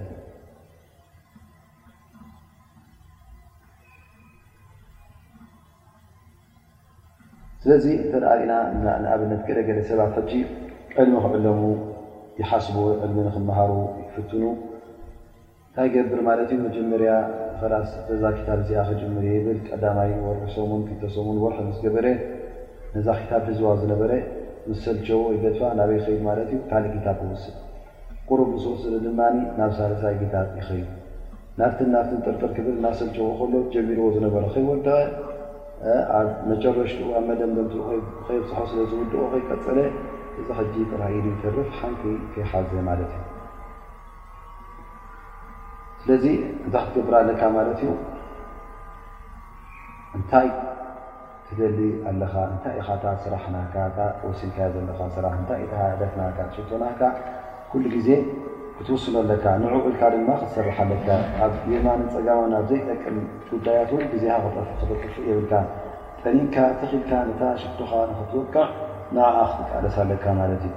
ስለዚ 7.63 7.85
እተሪእና 8.03 8.53
ኣብነት 9.13 9.41
ገገደ 9.49 9.79
ሰባት 9.89 10.15
ከ 10.93 11.01
ዕልሚ 11.03 11.15
ክዕለሙ 11.23 11.61
ይሓስቡ 12.39 12.77
ዕልሚ 13.05 13.17
ንክመሃሩ 13.27 13.71
ይፍትኑ 14.03 14.43
እታይ 15.69 15.89
ገብር 15.95 16.19
ማለት 16.29 16.49
እዩ 16.55 16.59
መጀመርያ 16.67 17.11
ራስ 17.73 17.91
እዛ 18.13 18.23
ታ 18.47 18.57
እዚኣ 18.61 18.81
ክጀምር 18.89 19.25
እ 19.31 19.35
ይብል 19.35 19.59
ቀዳማይ 19.69 20.11
ወርሒሰምን 20.25 20.81
ክተሰሙን 20.89 21.37
ወርሒ 21.43 21.59
ምስ 21.69 21.77
ገበረ 21.85 22.07
ነዛ 22.95 23.07
ክታብ 23.21 23.43
ህዝዋ 23.51 23.67
ዝነበረ 23.81 24.11
ምስ 24.69 24.79
ሰልቸዎ 24.87 25.21
ይገድፋ 25.35 25.61
ናበይ 25.81 26.01
ከይድ 26.07 26.23
ማለት 26.29 26.49
እዩ 26.53 26.59
ታ 26.71 26.81
ታ 27.05 27.13
ክውስእ 27.19 27.55
ቁሩብ 28.29 28.49
ንስ 28.55 28.65
ስልማኒ 28.83 29.37
ናብ 29.59 29.71
ሳለሳይ 29.77 30.13
ጌታት 30.21 30.49
ይኸዩ 30.59 30.83
ናብትን 31.59 31.89
ናብት 31.95 32.11
ጥርጥር 32.27 32.51
ክብል 32.57 32.75
ና 32.85 32.91
ሰልቁ 32.99 33.17
ከሎ 33.39 33.53
ጀሚሮዎ 33.73 34.07
ዝነበረ 34.15 34.43
ከይወልደቀ 34.53 35.09
ኣብ 36.17 36.29
መጨረሽኡ 36.51 37.07
ኣብ 37.17 37.23
መደምበምከየብፅሐ 37.29 38.57
ስለ 38.71 38.79
ዝውድኦ 38.91 39.23
ከይቀፅለ 39.33 39.77
እዚ 40.39 40.47
ሕጂ 40.59 40.75
ጥራኢሉ 40.91 41.25
ይትርፍ 41.33 41.69
ሓንቲ 41.79 42.03
ከይሓዘ 42.35 42.71
ማለት 42.89 43.11
እዩ 43.17 43.25
ስለዚ 46.03 46.25
እንታይ 46.31 46.63
ክትገብር 46.85 47.17
ኣለካ 47.21 47.41
ማለት 47.57 47.79
እዩ 47.85 47.91
እንታይ 50.17 50.49
ትደሊ 51.47 51.79
ኣለኻ 52.11 52.33
እንታይ 52.53 52.75
ኢካታት 52.81 53.17
ስራሕና 53.25 53.57
ወሲንካ 54.25 54.57
ዘለካ 54.75 54.99
ስራሕ 55.17 55.33
እንታይ 55.43 55.61
እታደትና 55.67 56.21
ሸቶናካ 56.57 57.01
ኩሉ 57.73 57.85
ግዜ 57.97 58.09
ክትውስሉ 58.77 59.13
ኣለካ 59.23 59.45
ንዕዕልካ 59.61 60.01
ድማ 60.13 60.29
ክትሰርሕ 60.41 60.75
ኣለካ 60.83 61.07
ኣብ 61.43 61.53
የማን 61.73 62.01
ፀጋው 62.13 62.39
ኣብ 62.57 62.65
ዘይጠቅም 62.71 63.17
ጉዳያትን 63.51 64.01
ግዚካ 64.11 64.59
ክፍ 65.03 65.13
የብልካ 65.29 65.53
ጠሊንካ 66.23 66.55
እተኽልካ 66.73 67.11
ነታ 67.29 67.41
ሽቱኻ 67.61 67.91
ንክትወቃዕ 68.09 68.65
ንኣ 69.15 69.25
ክትቃለስ 69.53 69.95
ኣለካ 70.03 70.25
ማለት 70.41 70.61
እዩ 70.69 70.75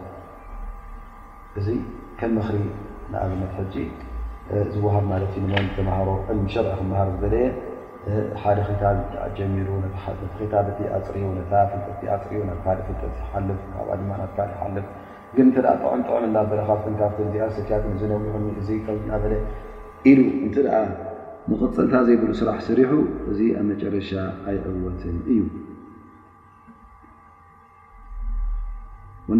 እዚ 1.58 1.68
ከም 2.20 2.32
ምኽሪ 2.36 2.56
ንኣብነት 3.12 3.52
ሕጂ 3.60 3.74
ዝዋሃብ 4.76 5.04
ማለት 5.12 5.32
ዩ 5.40 5.44
ን 5.52 5.68
ተምሃሮ 5.78 6.08
ሸርዕ 6.54 6.72
ክምሃር 6.80 7.08
ዝለየ 7.24 7.46
ሓደ 8.44 8.58
ታ 8.84 8.94
ጀሚሩ 9.38 9.68
ቲታእፅቡ 10.38 11.18
ፅርቡ 11.50 12.62
ፍጠት 12.86 13.12
ሓል 13.32 13.48
ካብ 13.80 13.90
ድማ 14.00 14.12
ናካ 14.22 14.36
ይሓልፍ 14.54 14.88
ግን 15.34 15.46
እተ 15.50 15.56
ጥዑሚ 15.82 16.00
ጥዑም 16.08 16.24
ና 16.34 16.38
በለ 16.50 16.60
ካብት 16.68 16.94
ካብ 17.00 17.14
እዚኣብ 17.26 17.50
ሰኪት 17.56 17.84
ዝነብ 18.00 18.22
እዙ 18.60 18.68
ከናበለ 18.86 19.32
ኢሉ 20.10 20.20
እንተደ 20.46 20.68
መቕፅልታ 21.50 21.94
ዘይብሉ 22.06 22.30
ስራሕ 22.40 22.58
ስሪሑ 22.68 22.92
እዚ 23.30 23.40
ኣብ 23.58 23.64
መጨረሻ 23.72 24.10
ኣይዕወትን 24.50 25.16
እዩ 25.32 25.40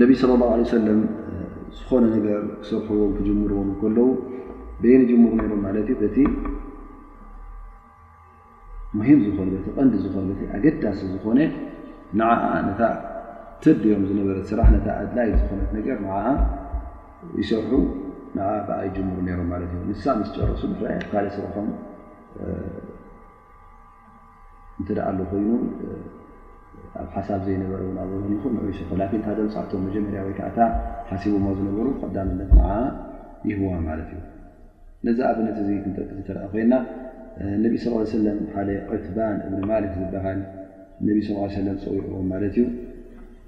ነብ 0.01 0.11
ለ 0.11 0.31
ላه 0.41 0.51
ለ 0.61 0.65
ሰለም 0.73 1.01
ዝኾነ 1.79 2.05
ነገር 2.17 2.41
ክሰብክዎም 2.63 3.13
ክጀምርዎም 3.17 3.69
ከለዉ 3.81 4.09
በኒ 4.83 4.99
ጅሙር 5.11 5.43
ሮም 5.51 5.61
ማለት 5.67 5.89
እዩ 5.95 6.09
ቲ 6.17 6.27
ሙሂም 8.97 9.21
ዝኾነ 9.27 9.49
ቲ 9.65 9.69
ቐንዲ 9.77 9.95
ዝኾነ 10.05 10.29
ኣገዳሲ 10.57 11.01
ዝኾነ 11.15 11.39
ትድዮም 13.65 14.03
ዝነበረት 14.09 14.45
ስራሕ 14.51 14.67
ነታ 14.77 14.89
ኣድላይ 15.03 15.29
ዝኮነት 15.41 15.71
ነገር 15.79 15.97
ንዓ 16.05 16.17
ይሰርሑ 17.41 17.73
ን 18.37 18.39
ብዓ 18.69 18.79
ይጀምሩ 18.89 19.17
ነይሮም 19.29 19.49
ማለት 19.53 19.71
እዩ 19.77 19.83
ንሳ 19.93 20.05
ምስ 20.19 20.31
ጨረሱ 20.37 20.63
ረያ 20.89 20.97
ካልእ 21.13 21.33
ስራሖም 21.37 21.69
እንትደኣ 24.81 25.07
ሉ 25.19 25.21
ኮይኑ 25.31 25.51
ኣብ 27.01 27.07
ሓሳብ 27.17 27.41
ዘይነበረና 27.47 27.99
ኹ 28.43 28.53
ን 28.55 28.69
ይሰርሑ 28.73 28.93
ላን 29.01 29.11
ካደ 29.27 29.39
መሰዕቶም 29.47 29.83
መጀመርያ 29.89 30.21
ወይከዓታ 30.27 30.59
ሓሲቡማ 31.11 31.47
ዝነበሩ 31.61 31.87
ቀዳምነት 32.01 32.51
ንዓ 32.59 32.69
ይህዋ 33.51 33.71
ማለት 33.89 34.11
እዩ 34.17 34.21
ነዚ 35.07 35.19
ኣብነት 35.31 35.57
እዚ 35.63 35.71
ጠተርአ 36.19 36.45
ኮይና 36.55 36.75
እነብ 37.57 37.75
ስ 37.83 38.05
ሰለም 38.17 38.39
ሓደ 38.53 38.69
ዑትባን 38.93 39.37
እብኒ 39.47 39.61
ማሊክ 39.73 39.93
ዝበሃል 40.03 40.39
ነቢ 41.09 41.17
ስ 41.29 41.35
ሰለም 41.57 41.77
ፀዊዕዎም 41.85 42.27
ማለት 42.33 42.55
እዩ 42.61 42.65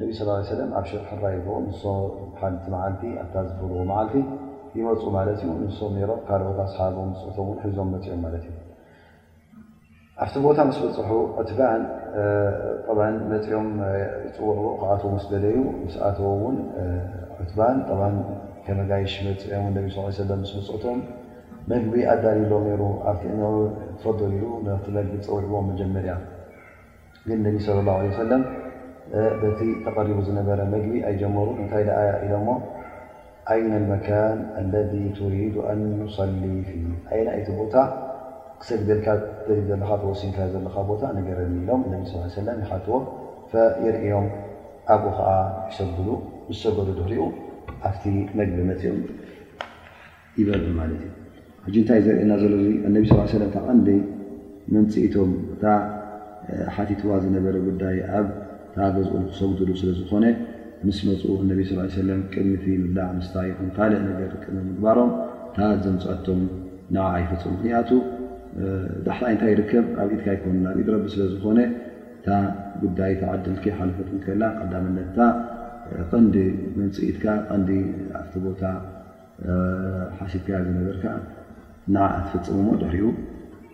ነብ 0.00 0.10
ኣብ 0.78 0.84
ሸ 0.90 0.98
ሕራይቦ 1.08 1.46
ን 1.64 1.70
ሓልቲ 1.80 2.72
ዓልቲ 2.82 3.02
ኣታ 3.22 3.34
ዝፈልዎ 3.48 3.80
ልቲ 3.88 4.14
ይመፁ 4.78 5.00
ማት 5.16 5.28
እዩ 5.32 5.42
ንም 5.62 5.96
ሮም 6.10 6.20
ካል 6.28 6.42
ሰሓም 6.74 7.10
ፅቶም 7.22 7.48
ሕዞም 7.62 7.90
ፅኦም 8.04 8.20
ማት 8.24 8.34
እዩ 8.38 8.46
ኣብቲ 10.22 10.36
ቦታ 10.44 10.58
ስ 10.76 10.78
ብፅሑ 10.84 11.10
ዑባን 12.92 13.14
መኦም 13.32 13.68
ፅውዕ 14.36 14.58
ካብኣ 14.82 15.12
ስደለዩ 15.24 15.56
ስኣተዎ 15.96 16.28
ዑ 16.44 18.08
ከመጋይሽ 18.64 19.14
ፅኦ 19.96 20.06
ስብፅቶም 20.18 21.00
መግቢ 21.72 21.94
ኣዳልሎም 22.14 22.66
ሩ 22.80 22.84
ኣብቲ 23.10 23.22
እ 23.34 23.52
ፈልሉ 24.04 24.44
ቢ 24.64 25.14
ፀውዕቦኦም 25.28 25.66
መጀመርያ 25.72 26.14
ግን 27.28 27.38
ነ 27.44 27.56
ለ 27.78 27.80
ላ 27.90 28.40
ቲ 29.58 29.70
ተሪቡ 29.94 30.16
ዝነበረ 30.26 30.58
መግቢ 30.74 30.92
ኣይጀመሩ 31.08 31.46
እንታይ 31.62 31.86
ኢሎ 32.24 32.34
ሞ 32.46 32.50
ይነ 33.60 33.72
መካን 33.90 34.38
ለذ 34.72 34.92
ሪ 35.32 35.34
ን 35.78 35.88
صሊ 36.16 36.34
ይቲ 37.38 37.48
ቦታ 37.60 37.74
ክሰግልካ 38.60 39.06
ዘካ 39.68 39.86
ተወሲን 40.02 40.32
ዘካ 40.54 40.74
ቦታ 40.90 41.02
ነረኒ 41.16 41.56
ሎም 41.68 41.82
ትዎ 42.84 42.96
የርእኦም 43.84 44.26
ኣብኡ 44.96 45.16
ዓ 45.30 45.32
ይሰገሉ 46.50 47.02
ሪኡ 47.12 47.24
ኣብቲ 47.88 48.04
መግቢ 48.38 48.58
መትኦም 48.70 49.00
ይበር 50.38 50.62
ማት 50.78 50.92
እዩ 51.68 51.72
እ 51.72 51.82
ንታይ 51.82 52.00
ዘርእየና 52.06 52.32
ነ 53.86 53.88
መንፅኢቶም 54.74 55.30
ሓቲትዋ 56.74 57.10
ዝነበረ 57.24 57.56
ጉዳይ 57.68 57.96
ታ 58.74 58.78
ገዝኡ 58.96 59.14
ንክሰጉድሉ 59.24 59.70
ስለዝኾነ 59.80 60.24
ምስ 60.86 60.98
መፁ 61.06 61.22
እነብ 61.44 61.58
ስ 61.70 61.94
ለም 62.08 62.20
ቅድምቲ 62.34 62.64
ምላዕ 62.82 63.08
ምስታ 63.18 63.36
ይኹ 63.48 63.60
ካለ 63.76 63.92
ነገር 64.08 64.30
ቅም 64.44 64.54
ምግባሮም 64.68 65.10
እታ 65.48 65.58
ዘምፅኣቶም 65.84 66.40
ንዓ 66.96 67.04
ኣይፈፅሙ 67.16 67.50
ምክንያቱ 67.56 67.90
ዳሕታይ 69.06 69.34
ንታይ 69.36 69.50
ይርከብ 69.54 69.86
ኣብ 70.02 70.10
ኢድካ 70.16 70.26
ኣይኮኑ 70.34 70.54
ብኢድረቢ 70.76 71.04
ስለዝኾነ 71.14 71.58
እታ 72.18 72.28
ጉዳይ 72.84 73.12
ተዓድል 73.22 73.56
ሓለፈት 73.80 74.08
ከላ 74.26 74.42
ቀዳመለትታ 74.60 75.18
ቀንዲ 76.12 76.36
መንፅኢትካ 76.78 77.24
ቀንዲ 77.50 77.70
ኣብቲ 78.20 78.34
ቦታ 78.46 78.62
ሓሲብካ 80.20 80.48
ዝነበርካ 80.68 81.04
ንዓ 81.96 82.06
ትፍፅሙሞ 82.24 82.68
ደሪኡ 82.84 83.04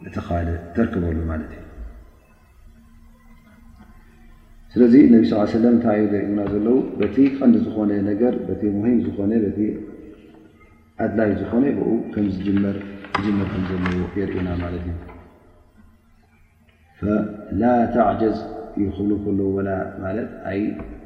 እቲ 0.08 0.14
ኸባል 0.26 0.48
ተርክበሉ 0.74 1.16
ማለት 1.32 1.52
እዩ 1.56 1.65
ስለዚ 4.72 4.94
ነብ 5.12 5.22
ስ 5.30 5.32
ሰለም 5.56 5.74
እንታ 5.76 5.86
የርእና 5.98 6.40
ዘለው 6.52 6.76
በቲ 7.00 7.16
ቀንዲ 7.38 7.54
ዝኾነ 7.64 7.90
ነገር 8.10 8.32
በቲ 8.48 8.62
ሙሂም 8.76 8.98
ዝኾነ 9.06 9.32
ቲ 9.56 9.58
ኣድላይ 11.04 11.30
ዝኾነ 11.40 11.64
ብ 11.76 11.78
ከምዝዝመር 12.14 12.76
ከ 13.16 13.18
ዘለ 13.68 13.84
የርእና 14.20 14.48
ማለት 14.62 14.82
እዩ 14.88 14.94
ላ 17.60 17.62
ተዕጀዝ 17.94 18.36
ይክብሉ 18.82 19.10
ከል 19.24 19.38
ማለት 20.04 20.28
ኣይ 20.52 20.60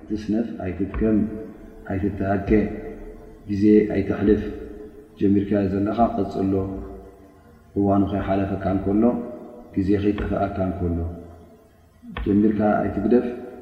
ትስነፍ 0.08 0.48
ኣይትትከም 0.64 1.18
ኣይትተሃቀ 1.92 2.50
ግዜ 3.50 3.64
ኣይትሕልፍ 3.96 4.42
ጀሚርካ 5.20 5.50
ዘለካ 5.72 5.98
ቐፅሎ 6.16 6.54
እዋኑ 7.78 8.02
ኸይሓለፈካ 8.12 8.64
እንከሎ 8.76 9.04
ጊዜ 9.74 9.88
ከይጠፈኣካ 10.02 10.56
እከሎ 10.70 10.98
ጀሚርካ 12.24 12.60
ኣይትግደፍ 12.82 13.26